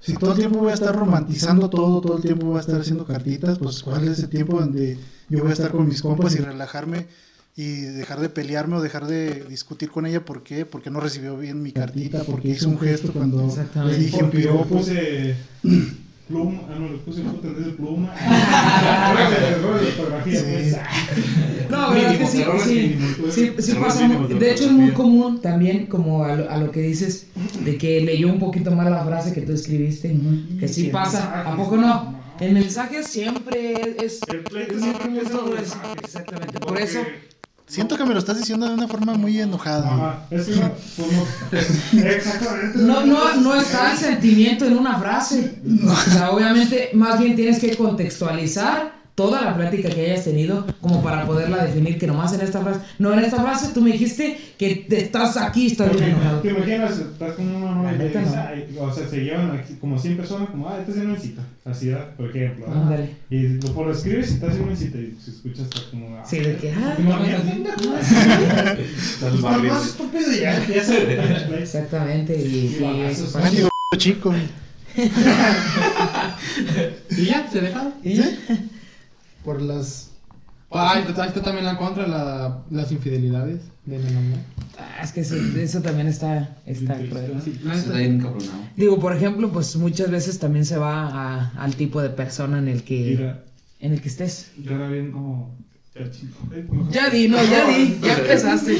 [0.00, 2.80] si todo el tiempo voy a estar romantizando todo, todo el tiempo voy a estar
[2.80, 4.98] haciendo cartitas, pues cuál es ese tiempo donde
[5.28, 7.06] yo voy a estar con mis compas y relajarme
[7.56, 10.64] y dejar de pelearme o dejar de discutir con ella, ¿por qué?
[10.64, 13.54] Porque no recibió bien mi cartita, porque hizo un gesto cuando
[13.86, 14.64] le dije un piropo.
[14.64, 15.36] puse
[16.30, 18.14] pluma, ah no, le puse en vez de pluma.
[21.70, 22.96] No, verdad es que sí,
[23.30, 26.80] sí, sí, pasa de hecho es muy común también como a lo, a lo que
[26.80, 27.26] dices
[27.64, 30.16] de que leyó un poquito mal la frase que tú escribiste.
[30.58, 32.18] Que sí pasa, ¿a poco no?
[32.40, 34.20] En mensajes siempre es...
[34.28, 35.66] El pleito siempre mensajes.
[35.66, 37.00] eso, Exactamente, por eso...
[37.70, 39.86] Siento que me lo estás diciendo de una forma muy enojada.
[39.86, 41.12] Ajá, es que no, pues
[41.92, 42.00] no.
[42.04, 42.78] Exactamente.
[42.78, 45.60] No, no, no está el sentimiento en una frase.
[45.86, 51.02] O sea, obviamente, más bien tienes que contextualizar toda la plática que hayas tenido como
[51.02, 52.80] para poderla definir que nomás en esta frase.
[52.98, 56.40] No, en esta frase tú me dijiste que te estás aquí, estás bien enojado.
[56.40, 56.98] ¿Te imaginas?
[56.98, 58.42] Estás con una y no.
[58.48, 61.42] "Ay", o sea, se llevan aquí como 100 personas, como, ah, esta es una cita.
[61.66, 61.92] Así.
[62.16, 62.64] Por ejemplo.
[62.66, 62.82] ¿verdad?
[62.82, 63.10] Ándale.
[63.28, 66.16] Y lo, por lo escribes y estás en una cita y se escucha hasta como.
[66.16, 67.96] ah, Sí, de que, ah, no, pendejo,
[69.34, 70.64] Estás estúpido ya,
[71.60, 72.78] Exactamente, y.
[73.42, 73.68] Mendigo
[73.98, 74.32] chico.
[77.16, 77.92] Y ya, se dejaron.
[78.02, 78.28] ¿Y ya?
[79.44, 80.10] Por las
[80.72, 84.38] Ay, ¿tú está también la contra la, las infidelidades de mi amor.
[84.78, 87.32] Ah, es que eso, eso también está, está cruel.
[87.44, 88.24] Sí, está bien.
[88.76, 92.68] Digo, por ejemplo, pues muchas veces también se va a- al tipo de persona en
[92.68, 93.44] el que, Mira,
[93.80, 94.52] en el que estés.
[94.62, 95.58] yo era bien como.
[96.92, 98.78] Ya, di, no, ya di, ya empezaste.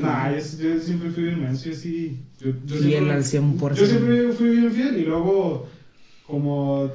[0.00, 2.20] Nah, yo, yo siempre fui bien menso, yo sí.
[2.40, 3.74] Yo, yo Fiel siempre- al 100%.
[3.80, 5.68] Yo siempre fui bien fiel y luego,
[6.28, 6.90] como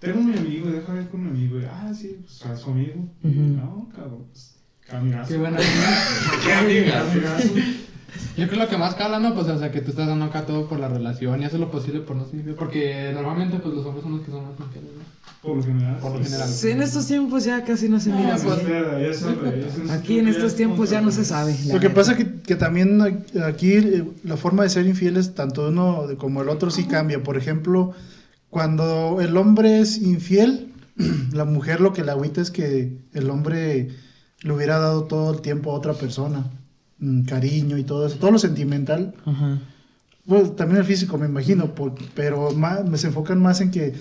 [0.00, 1.60] tengo mi amigo, deja ver con mi amigo.
[1.60, 3.04] y, ah, sí, pues a su amigo.
[3.22, 4.54] No, cabrón, pues.
[5.28, 5.58] Qué buena.
[6.44, 7.04] Qué amigas.
[7.10, 7.48] Amigazo.
[8.38, 9.34] Yo creo lo que más cala, ¿no?
[9.34, 11.70] Pues, o sea, que tú estás dando acá todo por la relación y haces lo
[11.70, 12.54] posible por no ser infiel.
[12.56, 15.04] Porque normalmente, pues, los hombres son los que son más infieles, ¿no?
[15.42, 15.98] Por lo general.
[16.00, 16.24] Por lo sí.
[16.24, 16.48] general.
[16.48, 20.28] Sí, en estos tiempos ya casi no se mira No, pues, es es- Aquí en
[20.28, 21.54] estos tiempos ya no se sabe.
[21.70, 23.00] Lo que pasa que, que también
[23.44, 27.22] aquí eh, la forma de ser infieles, tanto uno de- como el otro, sí cambia.
[27.22, 27.92] Por ejemplo,
[28.50, 30.72] cuando el hombre es infiel,
[31.32, 33.88] la mujer lo que le agüita es que el hombre
[34.42, 36.50] le hubiera dado todo el tiempo a otra persona,
[36.98, 39.14] mm, cariño y todo eso, todo lo sentimental.
[39.26, 39.58] Ajá.
[40.26, 43.94] Pues también el físico, me imagino, por- pero más, me se enfocan más en que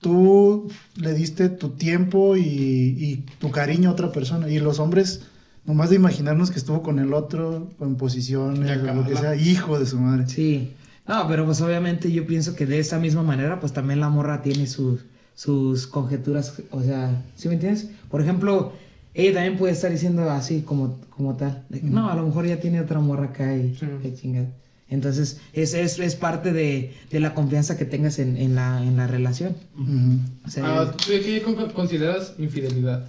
[0.00, 4.48] tú le diste tu tiempo y, y tu cariño a otra persona.
[4.48, 5.22] Y los hombres,
[5.64, 9.78] nomás de imaginarnos que estuvo con el otro, con posiciones, o lo que sea, hijo
[9.78, 10.26] de su madre.
[10.28, 10.72] Sí.
[11.08, 14.42] No, pero pues obviamente yo pienso que de esa misma manera, pues también la morra
[14.42, 15.00] tiene sus,
[15.34, 17.88] sus conjeturas, o sea, ¿sí me entiendes?
[18.10, 18.72] Por ejemplo,
[19.14, 21.64] ella también puede estar diciendo así como, como tal.
[21.68, 23.86] de que, No, a lo mejor ya tiene otra morra acá y Sí.
[24.02, 24.48] qué chingada.
[24.88, 28.96] Entonces, es, es, es parte de, de la confianza que tengas en, en, la, en
[28.96, 29.56] la relación.
[29.76, 30.18] Ujú.
[30.46, 33.04] O sea, Ah, ¿tú ¿Qué con- consideras infidelidad?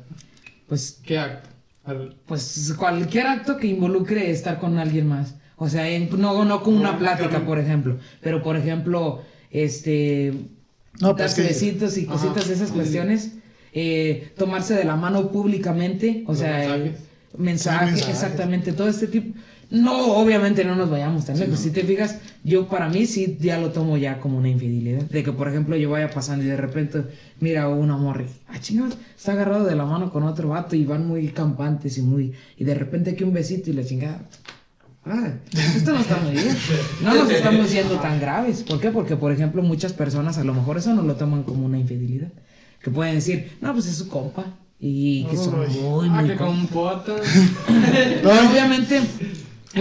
[0.68, 1.50] pues, ¿Qué acto?
[1.86, 5.36] Al- pues cualquier acto que involucre estar con alguien más.
[5.58, 7.98] O sea, en- no, no con una plática, por ejemplo.
[8.22, 10.34] Pero, por ejemplo, este...
[11.00, 13.32] No, pues que- besitos y Ajá, cositas de esas sí, cuestiones.
[13.74, 16.24] eh, tomarse de la mano públicamente.
[16.28, 16.92] O sea, mensajes.
[16.92, 16.96] eh,
[17.38, 18.16] mensajes, mensajes.
[18.16, 18.72] exactamente.
[18.74, 19.38] Todo este tipo...
[19.70, 21.60] No, obviamente no nos vayamos tan lejos.
[21.60, 25.02] Si te fijas, yo para mí sí ya lo tomo ya como una infidelidad.
[25.02, 27.04] De que, por ejemplo, yo vaya pasando y de repente
[27.42, 30.86] mira una morra y, ah, chingados, está agarrado de la mano con otro vato y
[30.86, 32.32] van muy campantes y muy...
[32.58, 34.22] Y de repente aquí un besito y la chingada.
[35.10, 35.34] Ah,
[35.76, 36.58] esto no está muy bien.
[37.02, 38.64] No nos estamos yendo tan graves.
[38.64, 38.92] ¿Por qué?
[38.92, 42.30] Porque, por ejemplo, muchas personas a lo mejor eso no lo toman como una infidelidad.
[42.82, 44.46] Que pueden decir, no, pues es su compa.
[44.80, 45.68] Y que son Uy.
[45.82, 46.34] muy, Ah, que
[48.50, 49.02] obviamente,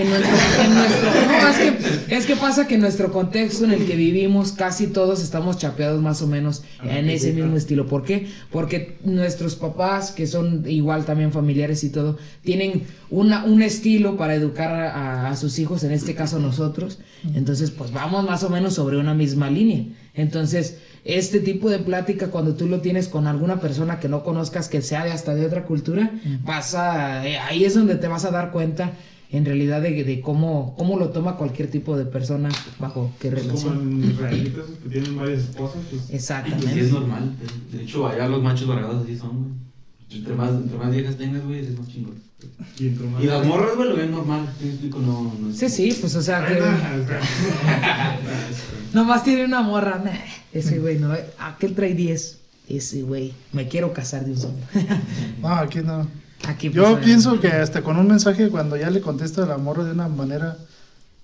[0.01, 1.57] en nuestro, en nuestro- no, es
[2.09, 5.59] que, es que pasa que en nuestro contexto en el que vivimos, casi todos estamos
[5.59, 7.87] chapeados más o menos en ese mismo estilo.
[7.87, 8.29] ¿Por qué?
[8.51, 14.35] Porque nuestros papás, que son igual también familiares y todo, tienen una, un estilo para
[14.35, 16.99] educar a, a sus hijos, en este caso nosotros.
[17.35, 19.85] Entonces, pues vamos más o menos sobre una misma línea.
[20.15, 24.69] Entonces, este tipo de plática, cuando tú lo tienes con alguna persona que no conozcas,
[24.69, 26.11] que sea de hasta de otra cultura,
[26.45, 28.93] vas a, eh, ahí es donde te vas a dar cuenta
[29.31, 32.49] en realidad de, de cómo, cómo lo toma cualquier tipo de persona
[32.79, 33.93] bajo qué Pues como relación.
[34.05, 35.91] en israelitas que tienen varias esposas, pues.
[35.91, 36.83] Pues sí, es Exactamente.
[36.93, 37.33] normal.
[37.73, 39.51] De- hecho, allá los machos vargados así son, güey.
[40.09, 42.15] Entre más, entre más viejas tengas, güey, es más chingón.
[42.79, 43.25] Y más.
[43.25, 44.49] Y las morras, güey, lo ven normal.
[44.93, 46.55] No, no es- Sí, sí, pues o sea, que
[48.93, 50.01] nomás tiene una morra.
[50.05, 50.11] nah,
[50.53, 52.39] ese güey, no, aquel trae 10.
[52.69, 54.55] Ese güey, me quiero casar de un solo.
[55.41, 56.07] No, aquí no.
[56.47, 59.83] Aquí, Yo pues, pienso que hasta con un mensaje, cuando ya le contesta el amor
[59.85, 60.57] de una manera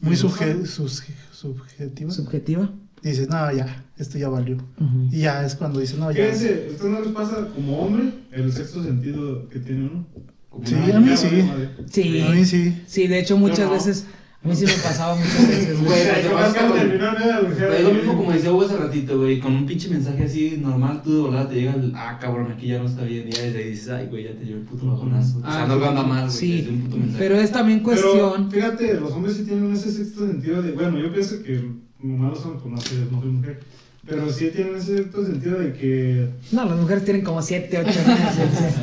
[0.01, 1.03] muy subje- sus-
[1.33, 2.71] subjetiva, Subjetiva.
[3.03, 4.57] dices, no, ya, esto ya valió.
[4.57, 5.09] Ujú.
[5.13, 6.25] Y ya es cuando dices, no, ya.
[6.25, 10.07] Fíjense, ¿esto no les pasa como hombre el sexto sentido que tiene uno?
[10.51, 11.27] Como Sí, a mí sí.
[11.43, 11.71] madre.
[11.91, 12.21] Sí.
[12.21, 12.83] A mí sí.
[12.87, 13.73] Sí, de hecho muchas no.
[13.73, 14.05] veces,
[14.45, 16.05] a mí sí me pasaba muchas veces, güey.
[16.05, 19.67] Lo que ¿cómo pasa es lo mismo como decía Hugo hace ratito, güey, con un
[19.67, 22.87] pinche mensaje así normal, tú de volada te llega el, ah, cabrón, aquí ya no
[22.87, 25.39] está bien, y ahí dices, ay, güey, ya te llevo el puto bajonazo.
[25.39, 25.85] o sea, Ah, no sí.
[25.85, 27.19] anda mal, güey, Sí, desde un puto mensaje.
[27.23, 28.49] pero es también cuestión.
[28.51, 30.73] Pero fíjate, los hombres sí tienen ese sexto sentido de.
[30.73, 31.63] Bueno, yo pienso que
[32.01, 33.61] malos son como no sé, no soy mujer.
[34.05, 36.29] Pero sí tienen ese sexto sentido de que.
[36.51, 38.19] No, las mujeres tienen como 7, 8 años.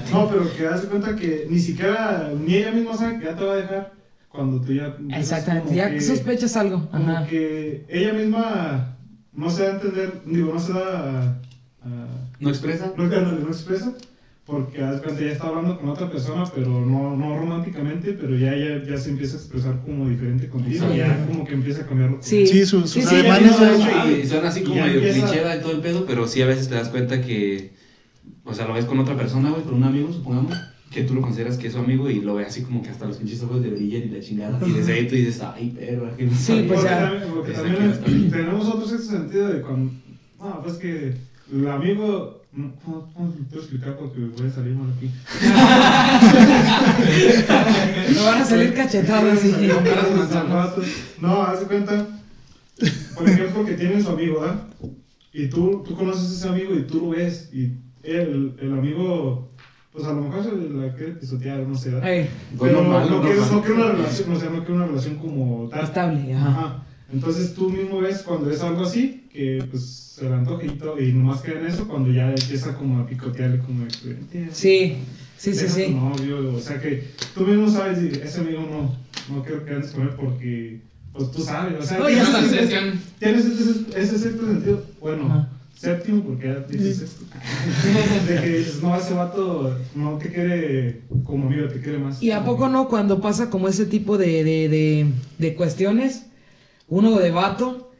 [0.13, 2.31] No, pero que das cuenta que ni siquiera.
[2.45, 3.98] Ni ella misma sabe que ya te va a dejar
[4.29, 4.95] cuando tú ya.
[5.15, 6.87] Exactamente, ya que- sospechas algo.
[6.89, 7.27] Como Ajá.
[7.27, 8.97] que ella misma
[9.33, 10.21] no se da a entender.
[10.25, 11.21] Digo, no se da.
[11.21, 11.23] a-
[11.83, 12.93] a- ¿No expresa?
[12.97, 13.93] no, no, no expresa.
[14.45, 18.51] Porque de cuenta, ya está hablando con otra persona, pero no, no románticamente, pero ya
[18.55, 21.85] ella ya se empieza a expresar como diferente contigo, y ya como que empieza a
[21.85, 22.47] cambiar Sí.
[22.47, 25.27] Sí, sus, sus Sí, sí, ya ya- no, Y suena así como ya medio empieza-
[25.27, 27.73] cliché y todo el pedo, pero sí a veces te das cuenta que,
[28.43, 30.53] o sea, lo ves con otra persona, güey, con un amigo, supongamos,
[30.91, 33.05] que tú lo consideras que es su amigo y lo ve así como que hasta
[33.05, 34.59] los pinches ojos de brillan y la chingada.
[34.67, 36.67] Y desde ahí tú dices, ay, pero, aquí no Sí, sabía".
[36.67, 37.23] pues Porque ya.
[37.33, 39.91] porque también tenemos otro sexto sentido de cuando.
[40.39, 41.13] No, pues que
[41.53, 42.37] el amigo.
[42.51, 43.95] No, ¿Cómo cómo te puedo explicar?
[43.97, 45.11] Porque voy a salir mal aquí.
[48.15, 49.69] No van a salir cachetados y...
[51.21, 52.07] No, haz de cuenta.
[53.15, 54.67] Por ejemplo, que tienen su amigo, ¿verdad?
[55.33, 57.49] Y tú, tú conoces a ese amigo y tú lo ves.
[57.53, 57.73] Y
[58.03, 59.51] el, el amigo,
[59.91, 61.89] pues a lo mejor se la quiere pisotear, no sé.
[62.03, 62.29] Ey,
[62.59, 63.51] Pero no, quiere, normal.
[63.51, 65.83] no quiere una relación, o sea, no quiere una relación como tal.
[65.83, 66.49] estable, ajá.
[66.49, 66.83] Ajá.
[67.11, 70.99] Entonces tú mismo ves cuando es algo así, que pues se le antoja y todo,
[71.01, 74.95] y nomás queda en eso cuando ya empieza como a picotearle como de Sí,
[75.37, 75.85] sí, sí, sí.
[75.85, 78.95] tu novio, o sea que tú mismo sabes, ese amigo no,
[79.35, 80.81] no quiero que andes con él porque,
[81.13, 85.49] pues tú sabes, o sea, No, tienes ese, ese sexto sentido, bueno, Ajá.
[85.79, 87.25] Séptimo porque ya dices sexto,
[88.27, 92.21] de que dices, no, ese vato no te quiere como amigo, te quiere más.
[92.21, 95.07] ¿Y a poco no cuando pasa como ese tipo de, de, de,
[95.37, 96.25] de cuestiones,
[96.87, 97.91] uno de vato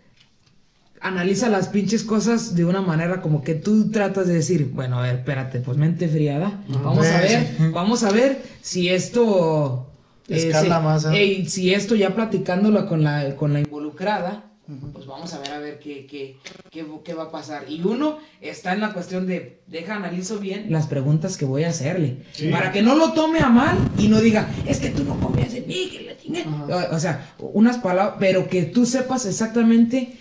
[1.01, 5.03] analiza las pinches cosas de una manera como que tú tratas de decir, bueno, a
[5.03, 9.85] ver, espérate, pues mente friada, vamos a ver, vamos a ver si esto...
[10.27, 11.45] Escala se- más, ¿eh?
[11.47, 14.48] si esto ya platicándolo con la, con la involucrada,
[14.93, 16.37] pues vamos a ver a ver qué, qué,
[16.69, 17.65] qué, qué va a pasar.
[17.67, 21.69] Y uno está en la cuestión de, deja, analizo bien las preguntas que voy a
[21.69, 22.17] hacerle.
[22.33, 22.49] Sí.
[22.49, 25.53] Para que no lo tome a mal y no diga, es que tú no confías
[25.55, 26.45] en mí, que la chingue".
[26.45, 30.13] O, o sea, unas palabras, pero que tú sepas exactamente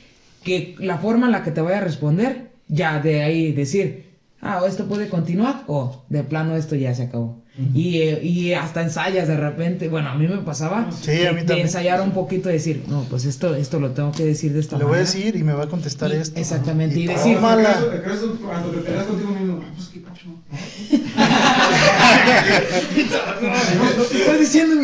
[0.43, 4.08] que la forma en la que te vaya a responder, ya de ahí decir,
[4.41, 7.43] ah, o esto puede continuar, o de plano esto ya se acabó.
[7.75, 11.33] y, eh, y hasta ensayas de repente, bueno, a mí me pasaba Sí, de, a
[11.33, 11.67] mí de también.
[11.67, 14.85] ensayar un poquito, decir, no, pues esto, esto lo tengo que decir de esta Le
[14.85, 15.11] voy a manera.
[15.13, 16.39] decir y me va a contestar Y- esto.
[16.39, 17.71] exactamente, y Y decir- tómala.
[17.71, 19.61] ¿Acaso, acaso cuando te peleas contigo mismo?
[19.61, 20.27] Ah, pues qué pacho.
[22.95, 23.01] ¿Qué
[24.21, 24.77] estás diciendo?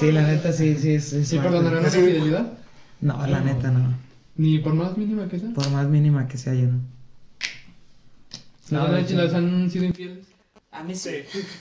[0.00, 1.50] sí, la neta, sí, sí, es, es ¿Sí parte.
[1.50, 1.98] perdonaría una Sí.
[1.98, 2.52] infidelidad?
[3.00, 3.94] No, la neta, no.
[4.36, 5.50] Ni por más mínima que sea.
[5.54, 6.80] Por más mínima que sea yo, no.
[8.70, 10.26] ¿No No, les de han- hecho- les han sido infieles?
[10.72, 11.10] A mí sí.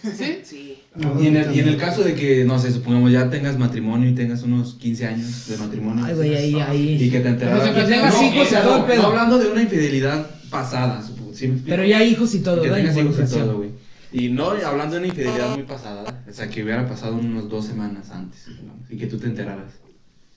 [0.01, 0.39] ¿Sí?
[0.43, 0.77] Sí.
[1.19, 4.09] Y en, el, y en el caso de que, no sé, supongamos ya tengas matrimonio
[4.09, 6.03] y tengas unos 15 años de matrimonio.
[6.05, 7.69] Ay, güey, ahí, Y que te enteraras.
[7.69, 9.01] Que tengas No, hijos y todo el no, pedo.
[9.03, 11.33] no hablando de una infidelidad pasada, supongo.
[11.35, 11.61] ¿sí?
[11.65, 12.77] Pero ya hijos y todo, que ¿verdad?
[12.93, 13.69] tengas hijos y todo, güey.
[14.11, 17.65] Y no hablando de una infidelidad muy pasada, o sea, que hubiera pasado unos dos
[17.65, 18.47] semanas antes,
[18.89, 19.73] y que tú te enteraras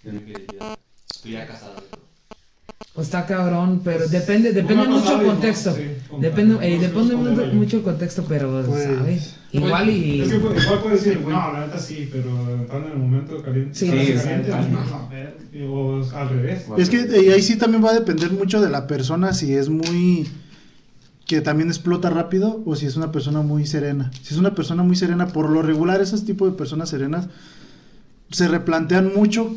[0.03, 0.79] de una infidelidad.
[1.23, 1.77] Tú ya casada.
[2.97, 5.75] Pues está cabrón, pero depende, depende mucho el contexto.
[5.75, 5.83] Sí,
[6.19, 9.37] depende eh, depende mucho, mucho el contexto, pero, Pues- ¿sabes?
[9.53, 10.23] Igual y...
[10.23, 13.79] Es que pues, igual puedes decir, no, la neta sí, pero en el momento caliente.
[13.79, 15.37] Sí, sí, caliente, no, ver,
[15.71, 16.65] o al revés.
[16.79, 19.69] Es que eh, ahí sí también va a depender mucho de la persona si es
[19.69, 20.27] muy
[21.27, 24.11] que también explota rápido o si es una persona muy serena.
[24.23, 27.29] Si es una persona muy serena, por lo regular esos tipos de personas serenas
[28.31, 29.55] se replantean mucho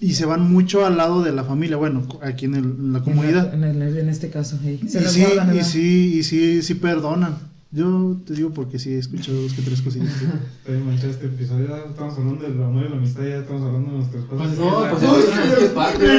[0.00, 3.00] y se van mucho al lado de la familia, bueno, aquí en, el- en la
[3.00, 3.52] comunidad.
[3.54, 4.78] En, el- en este caso, sí.
[4.82, 7.36] Y Se los sí, guardan, y sí, y sí, sí perdonan.
[7.70, 10.08] Yo te digo porque sí he escuchado dos que tres cosillas.
[10.64, 13.90] Te manché este episodio, ya estamos hablando del amor y la amistad, ya estamos hablando
[13.90, 14.46] de nuestras cosas.
[14.46, 16.18] Pues no, pues Ay, es, es que es parte, güey.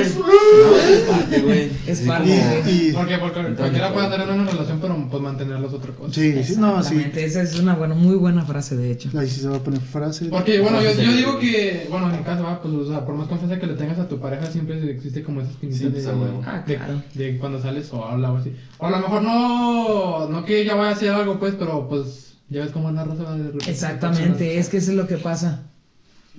[0.62, 1.72] No, es parte, güey.
[1.88, 2.30] Es parte.
[2.30, 5.74] como- Y, y- Porque, porque Entonces, cualquiera puede andar en una relación, pero pues mantenerlos
[5.74, 6.14] otra cosa.
[6.14, 6.96] sí, sí, no, sí.
[6.98, 9.10] Exactamente, Esa es una buena, muy buena frase, de hecho.
[9.18, 10.26] Ahí sí se va a poner frase.
[10.26, 13.16] Porque, bueno, yo, yo digo que, bueno, en mi caso, va, pues, o sea, por
[13.16, 15.92] más confianza que le tengas a tu pareja, siempre existe como esa espinita Sí, de,
[15.92, 16.44] pues, huevo.
[16.46, 17.02] Ah, de, claro.
[17.16, 18.52] de cuando sales o habla o así.
[18.80, 22.38] O a lo mejor no, no que ella vaya a hacer algo, pues, pero pues,
[22.50, 23.52] ya ves cómo la raza va de.
[23.68, 25.64] Exactamente, es que eso es lo que pasa.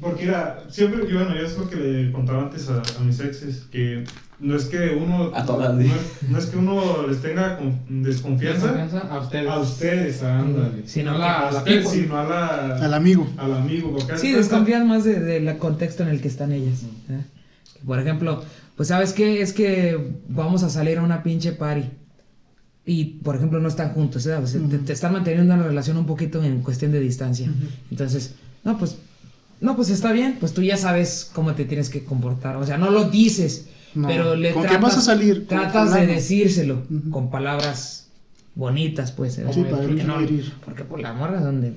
[0.01, 3.21] Porque era, siempre, yo, bueno, yo es lo que le contaba antes a, a mis
[3.21, 4.05] exes, que
[4.39, 5.91] no es que uno, A todas, no, es-
[6.31, 9.49] no es que uno les tenga con- desconfianza Confianza a ustedes.
[9.51, 10.83] a ustedes, ándale.
[10.87, 13.29] Sí, no no, la, A la sino a la, Al amigo.
[13.37, 13.95] al amigo.
[14.17, 16.85] Sí, de desconfías más del de, del contexto en el que están ellas.
[17.11, 17.21] ¿eh?
[17.85, 18.43] Por ejemplo,
[18.77, 21.91] pues sabes qué, es que vamos a salir a una pinche party.
[22.87, 24.35] Y, por ejemplo, no están juntos, ¿eh?
[24.35, 27.51] O sea, te, te están manteniendo una relación un poquito en cuestión de distancia.
[27.91, 28.97] Entonces, no, pues,
[29.61, 32.57] no, pues está bien, pues tú ya sabes cómo te tienes que comportar.
[32.57, 34.09] O sea, no lo dices, No.
[34.09, 35.47] pero le ¿Con qué tratas, vas a salir?
[35.47, 38.09] Con Tratas de decírselo con palabras
[38.55, 39.39] bonitas, pues.
[39.39, 39.47] ¿eh?
[39.53, 40.17] Sí, para porque, no
[40.65, 41.75] porque por la morra donde...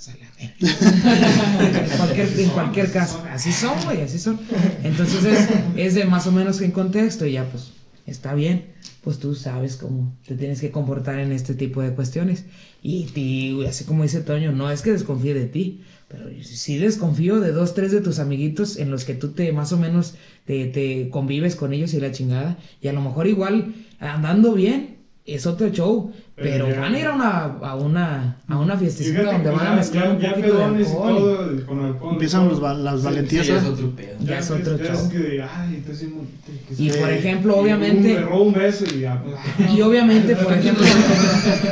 [0.40, 4.40] en, cualquier, en cualquier caso, así son, güey, así son.
[4.82, 7.72] Entonces es, es de más o menos en contexto y ya pues
[8.10, 8.66] está bien,
[9.02, 12.44] pues tú sabes cómo te tienes que comportar en este tipo de cuestiones.
[12.82, 17.52] Y, así como dice Toño, no es que desconfíe de ti, pero sí desconfío de
[17.52, 21.08] dos, tres de tus amiguitos en los que tú te más o menos te, te
[21.10, 22.58] convives con ellos y la chingada.
[22.82, 26.12] Y a lo mejor igual andando bien, es otro show.
[26.36, 29.50] Pero Pero ya- van a ir a una, a una, a una fiestecita Fíjate donde
[29.50, 31.16] van a mezclar ya- un ya poquito de alcohol.
[31.18, 32.12] todo, con alcohol.
[32.14, 33.44] Empiezan los las valentías.
[33.46, 34.16] Sí, ya es otro pedo.
[34.20, 35.10] Ya es otro ya show.
[35.10, 39.22] que ay, que Y por ejemplo, Y obviamente, Me robo un beso y ya.
[39.76, 40.84] y obviamente, por ejemplo,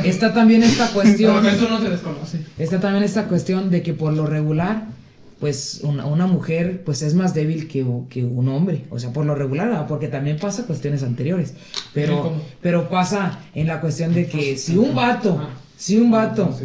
[0.03, 2.39] está también esta cuestión, uno se desconoce.
[2.59, 4.83] está también esta cuestión de que por lo regular,
[5.39, 9.25] pues una, una mujer pues es más débil que, que un hombre, o sea, por
[9.25, 9.87] lo regular, ¿verdad?
[9.87, 11.53] porque también pasa cuestiones anteriores,
[11.93, 15.39] pero, pero pasa en la cuestión de que si un vato,
[15.77, 16.55] si un vato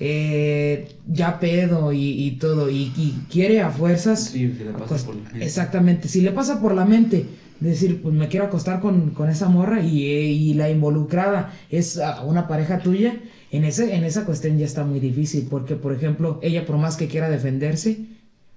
[0.00, 5.02] eh, ya pedo y, y todo y, y quiere a fuerzas, Sí, le pasa pues,
[5.04, 7.26] por exactamente, si le pasa por la mente
[7.60, 11.98] decir, pues me quiero acostar con, con esa morra y, eh, y la involucrada es
[11.98, 13.14] ah, una pareja tuya,
[13.52, 16.96] en, ese, en esa cuestión ya está muy difícil, porque por ejemplo, ella por más
[16.96, 18.06] que quiera defenderse,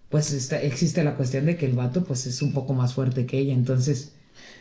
[0.09, 3.25] pues está, existe la cuestión de que el vato pues es un poco más fuerte
[3.25, 4.13] que ella, entonces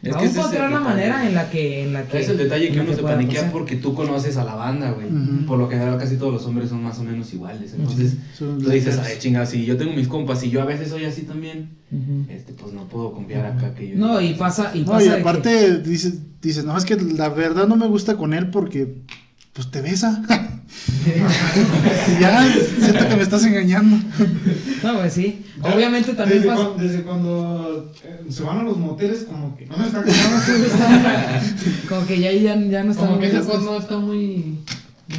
[0.03, 1.83] Es va que a encontrar la manera en la que...
[1.85, 3.53] En la que Es el detalle que uno se pueda paniquea pasar.
[3.53, 5.07] porque tú conoces a la banda, güey.
[5.07, 5.47] Ujú.
[5.47, 7.73] Por lo general casi todos los hombres son más o menos iguales.
[7.75, 10.89] Entonces, Son tú dices, ay, chinga, si yo tengo mis compas y yo a veces
[10.91, 12.27] soy así también, Ujú.
[12.31, 13.97] este, pues no puedo confiar acá que yo...
[13.97, 14.73] No, y pasa...
[14.75, 17.77] Y No, pasa y de que- aparte dices, dices, no, es que la verdad no
[17.77, 19.03] me gusta con él porque,
[19.53, 20.23] pues te besa.
[22.21, 22.45] ya,
[22.81, 23.97] siento que me estás engañando.
[24.83, 25.45] No, pues sí.
[25.63, 26.69] Ya, Obviamente también desde pasa...
[26.69, 30.03] cuan- desde cuando eh, se van a los moteles, como que no me está.
[31.89, 34.59] Como que ya, ya, ya no estamos Como que ese no está muy.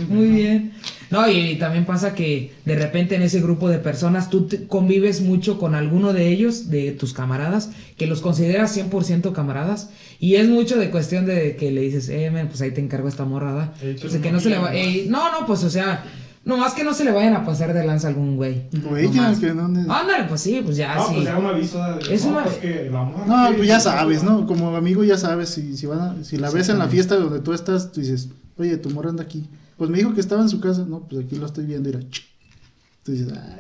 [0.10, 0.74] Muy bien.
[1.10, 5.22] No, y, también pasa que de repente en ese grupo de personas tú te- convives
[5.22, 9.90] mucho con alguno de ellos, de tus camaradas, que los consideras 100% camaradas,
[10.20, 13.24] y es mucho de cuestión de que le dices, eh, pues ahí te encargo esta
[13.26, 13.74] morrada.
[13.82, 16.04] Eh, Pues échale que no se le va, eh, no, no, pues o sea,
[16.44, 18.64] nomás que no se le vayan a pasar de lanza a algún güey.
[18.90, 19.40] O ella, Nomás.
[19.40, 19.66] que no.
[19.66, 21.14] Ándale, pues sí, pues ya, No, sí.
[21.16, 21.78] pues ya un aviso.
[21.84, 24.46] de- Es no, una- pues que la morra No, pues ya sabes, ¿no?
[24.46, 27.40] Como amigo ya sabes, si, si, van a- si la ves en la fiesta donde
[27.40, 29.46] tú estás, tú dices, oye, tu morra anda aquí.
[29.78, 31.94] Pues me dijo que estaba en su casa, no, pues aquí lo estoy viendo, y
[31.94, 32.02] era,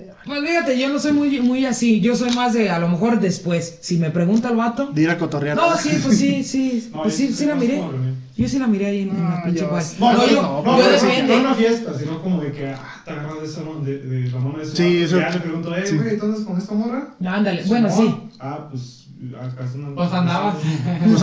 [0.06, 0.16] ya.
[0.26, 3.20] Pues fíjate, yo no soy muy, muy así, yo soy más de a lo mejor
[3.22, 3.78] después.
[3.82, 5.56] Si me pregunta el vato, de ir a cotorrear.
[5.56, 6.90] No, sí, pues sí, sí.
[6.94, 7.78] No, Pues yo sí, sí la miré.
[7.78, 8.18] como reunión.
[8.36, 9.84] Yo sí la miré ahí en, en la No, pinche yo- bar.
[10.00, 11.36] No, No, no, yo, no, yo pero sí, depende.
[11.36, 14.30] no una fiesta, sino como de que, ah, te agarras de, esa, mano- de, de
[14.32, 15.96] la mano de ese Sí, vato, eso- Ya le pregunto, eh, sí.
[15.96, 17.16] güey, ¿entonces con esta morra?
[17.26, 18.04] Ándale, bueno, sí.
[18.04, 18.30] No.
[18.40, 18.97] Ah, pues,
[19.40, 19.96] acá es una...
[19.96, 20.56] Pues andabas.
[21.04, 21.22] Pues,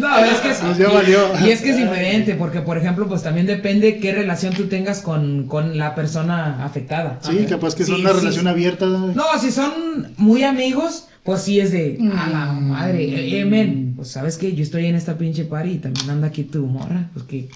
[0.00, 1.18] No, es que es, Pues ya valió.
[1.44, 5.00] Y es que es diferente, porque por ejemplo, pues también depende qué relación tú tengas
[5.02, 7.18] con, con la persona afectada.
[7.22, 8.16] sí, capaz que es Sí, una sí.
[8.20, 8.86] relación abierta.
[8.86, 12.68] No, si son muy amigos, pues sí es de a la Mm.
[12.70, 13.04] madre.
[13.04, 16.28] Eh, eh, men, pues sabes que yo estoy en esta pinche party y también anda
[16.28, 17.48] aquí tu morra, pues que.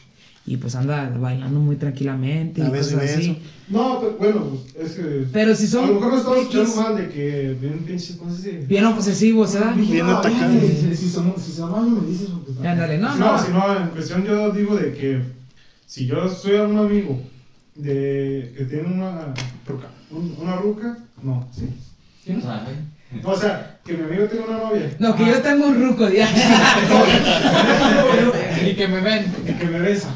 [0.47, 3.28] Y pues anda bailando muy tranquilamente y A veces cosas así.
[3.30, 3.40] beso.
[3.68, 5.26] No, pero bueno, pues, es que...
[5.32, 6.55] Pero si son A lo mejor no estamos X.
[6.55, 8.51] escuchando mal de que bien pinches cosas así.
[8.68, 9.74] Bien obsesivos, ¿verdad?
[9.76, 10.61] Bien No, atacado.
[10.61, 12.28] Si, si, son- si se llaman, me dices.
[12.62, 13.38] Ándale, no, Si no.
[13.42, 15.22] Si no, en cuestión yo digo de que
[15.86, 17.18] si yo soy un amigo
[17.74, 19.32] de que tiene una
[19.66, 21.68] ruca, un- una ruca, no, sí.
[22.26, 22.40] No,
[23.22, 24.90] o sea, que mi amigo tiene una novia.
[24.98, 26.28] No, que yo tengo un ruco ya.
[28.64, 29.32] Y que me ven.
[29.46, 30.08] y que me besa.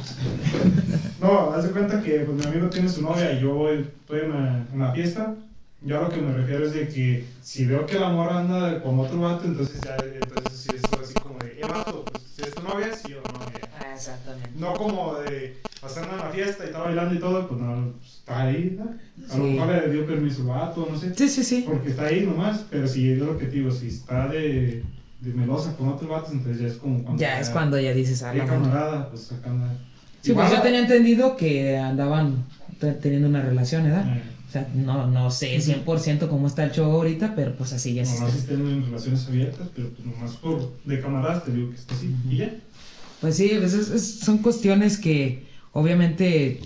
[1.20, 4.20] No, haz de cuenta que pues, mi amigo tiene su novia y yo voy, estoy
[4.20, 5.34] en la, en la fiesta.
[5.82, 8.82] Yo a lo que me refiero es de que si veo que la morra anda
[8.82, 12.42] con otro vato, entonces ya, entonces sí es así como de, eh, vato, pues, si
[12.42, 13.58] es tu novia, sí o no.
[13.99, 14.51] Exactamente.
[14.57, 18.42] No como de en la fiesta y estar bailando y todo, pues no, pues, está
[18.42, 18.84] ahí, ¿no?
[19.32, 21.14] A lo mejor le dio permiso vato, no sé.
[21.14, 21.64] Sí, sí, sí.
[21.66, 23.03] Porque está ahí nomás, pero si
[23.38, 24.82] que te digo, si está de,
[25.20, 27.20] de melosa con otros vatos, entonces ya es como cuando.
[27.20, 28.59] Ya es cuando ya dices, ah, la madre.
[28.59, 29.68] camarada, pues acá anda.
[30.20, 32.44] Sí, pues Igual, yo tenía entendido que andaban
[32.80, 34.16] te- teniendo una relación, ¿verdad?
[34.16, 37.94] eh, O sea, no, no sé 100% cómo está el show ahorita, pero pues así
[37.94, 38.55] ya Nomás existe.
[38.55, 42.14] estén en relaciones abiertas, pero pues nomás por de camaradas te digo que está así.
[42.28, 42.51] Y ya.
[43.21, 46.61] Pues sí, pues es- es- son cuestiones que obviamente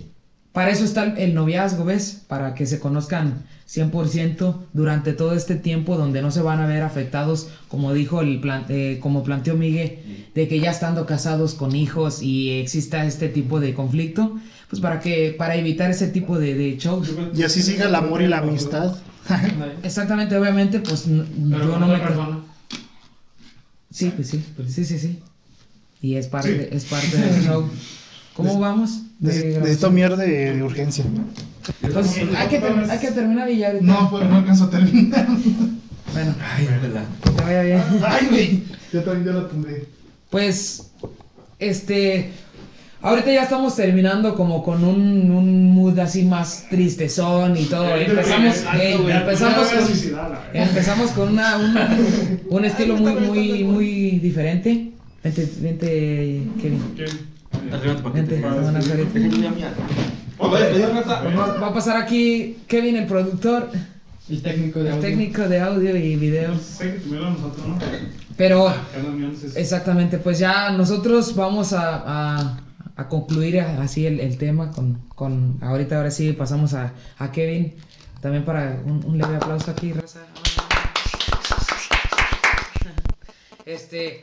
[0.51, 2.21] para eso está el- noviazgo, ¿ves?
[2.27, 6.83] Para que se conozcan 100% durante todo este tiempo donde no se van a ver
[6.83, 9.97] afectados, como dijo el plan, eh, como planteó Miguel,
[10.35, 14.37] de que ya estando casados con hijos y exista este tipo de conflicto,
[14.69, 17.07] pues para que para evitar ese tipo de, de shows.
[17.33, 18.95] Y así siga el amor y la amistad.
[19.83, 22.39] Exactamente, obviamente, pues Pero yo no me persona.
[23.89, 25.19] Sí, pues sí, sí, sí, sí.
[26.03, 26.75] Y es parte, Sí.
[26.75, 27.65] es parte del show.
[28.35, 29.03] ¿Cómo vamos?
[29.19, 29.57] de?
[29.61, 31.05] Necesito mierda de, de urgencia.
[31.79, 33.67] Pues, hay, que ter- hay que terminar y ya.
[33.67, 33.85] ahorita.
[33.85, 35.25] No, pues no alcanzo a terminar.
[36.11, 37.81] Bueno, Ay, que te vaya bien.
[38.05, 38.63] Ay, güey.
[38.91, 39.87] Yo también ya la tumbé.
[40.29, 40.91] Pues,
[41.57, 42.31] este.
[43.01, 47.95] Ahorita ya estamos terminando como con un, un mood así más tristezón y todo.
[47.95, 51.97] Empezamos, ey, empezamos, con, empezamos con una, una-
[52.49, 54.92] un estilo muy, muy, muy diferente.
[55.23, 55.87] Vente, vente,
[56.61, 56.81] Kevin.
[58.13, 59.19] Vente, van a hacer esto.
[60.41, 63.69] Va a pasar aquí Kevin, el productor,
[64.29, 65.01] El técnico de el audio.
[65.09, 66.57] técnico de audio y video.
[66.57, 67.77] Sé que tuvieron nosotros, ¿no?
[68.35, 68.73] Pero
[69.55, 72.59] Exactamente, pues ya nosotros vamos a, a-
[72.95, 77.73] a concluir así el, el tema con, con- ahorita ahora sí pasamos a, a Kevin,
[78.21, 80.19] también para un, un leve aplauso aquí, raza.
[83.65, 84.19] Este,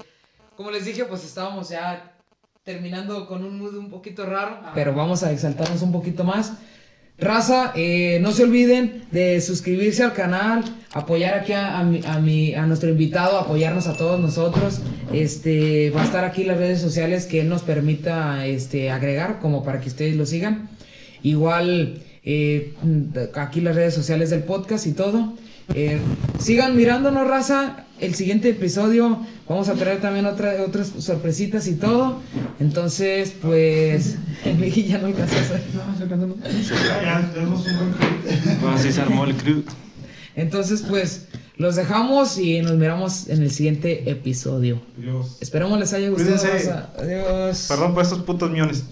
[0.60, 2.12] como les dije, pues estábamos ya
[2.64, 6.52] terminando con un mood un poquito raro, pero vamos a exaltarnos un poquito más.
[7.16, 12.18] Raza, eh, no se olviden de suscribirse al canal, apoyar aquí a, a mi- a
[12.18, 14.80] mi- a nuestro invitado, apoyarnos a todos nosotros.
[15.14, 19.64] Este, va a estar aquí las redes sociales que él nos permita este, agregar, como
[19.64, 20.68] para que ustedes lo sigan.
[21.22, 22.74] Igual, eh,
[23.34, 25.32] aquí las redes sociales del podcast y todo.
[25.74, 26.00] Eh,
[26.38, 27.84] sigan mirándonos, raza.
[28.00, 32.20] El siguiente episodio vamos a traer también otra, otras sorpresitas y todo.
[32.58, 35.62] Entonces, pues, el Miguel ya no alcanzó a hacer.
[35.74, 36.36] No, se alcanzó, no.
[38.78, 39.64] Se armó el crew.
[40.40, 41.26] Entonces, pues,
[41.56, 44.80] los dejamos y nos miramos en el siguiente episodio.
[44.96, 45.36] Dios.
[45.40, 46.38] Esperemos les haya gustado.
[46.38, 46.72] Cuídense.
[46.98, 47.66] Adiós.
[47.68, 48.84] Perdón por estos putos miones.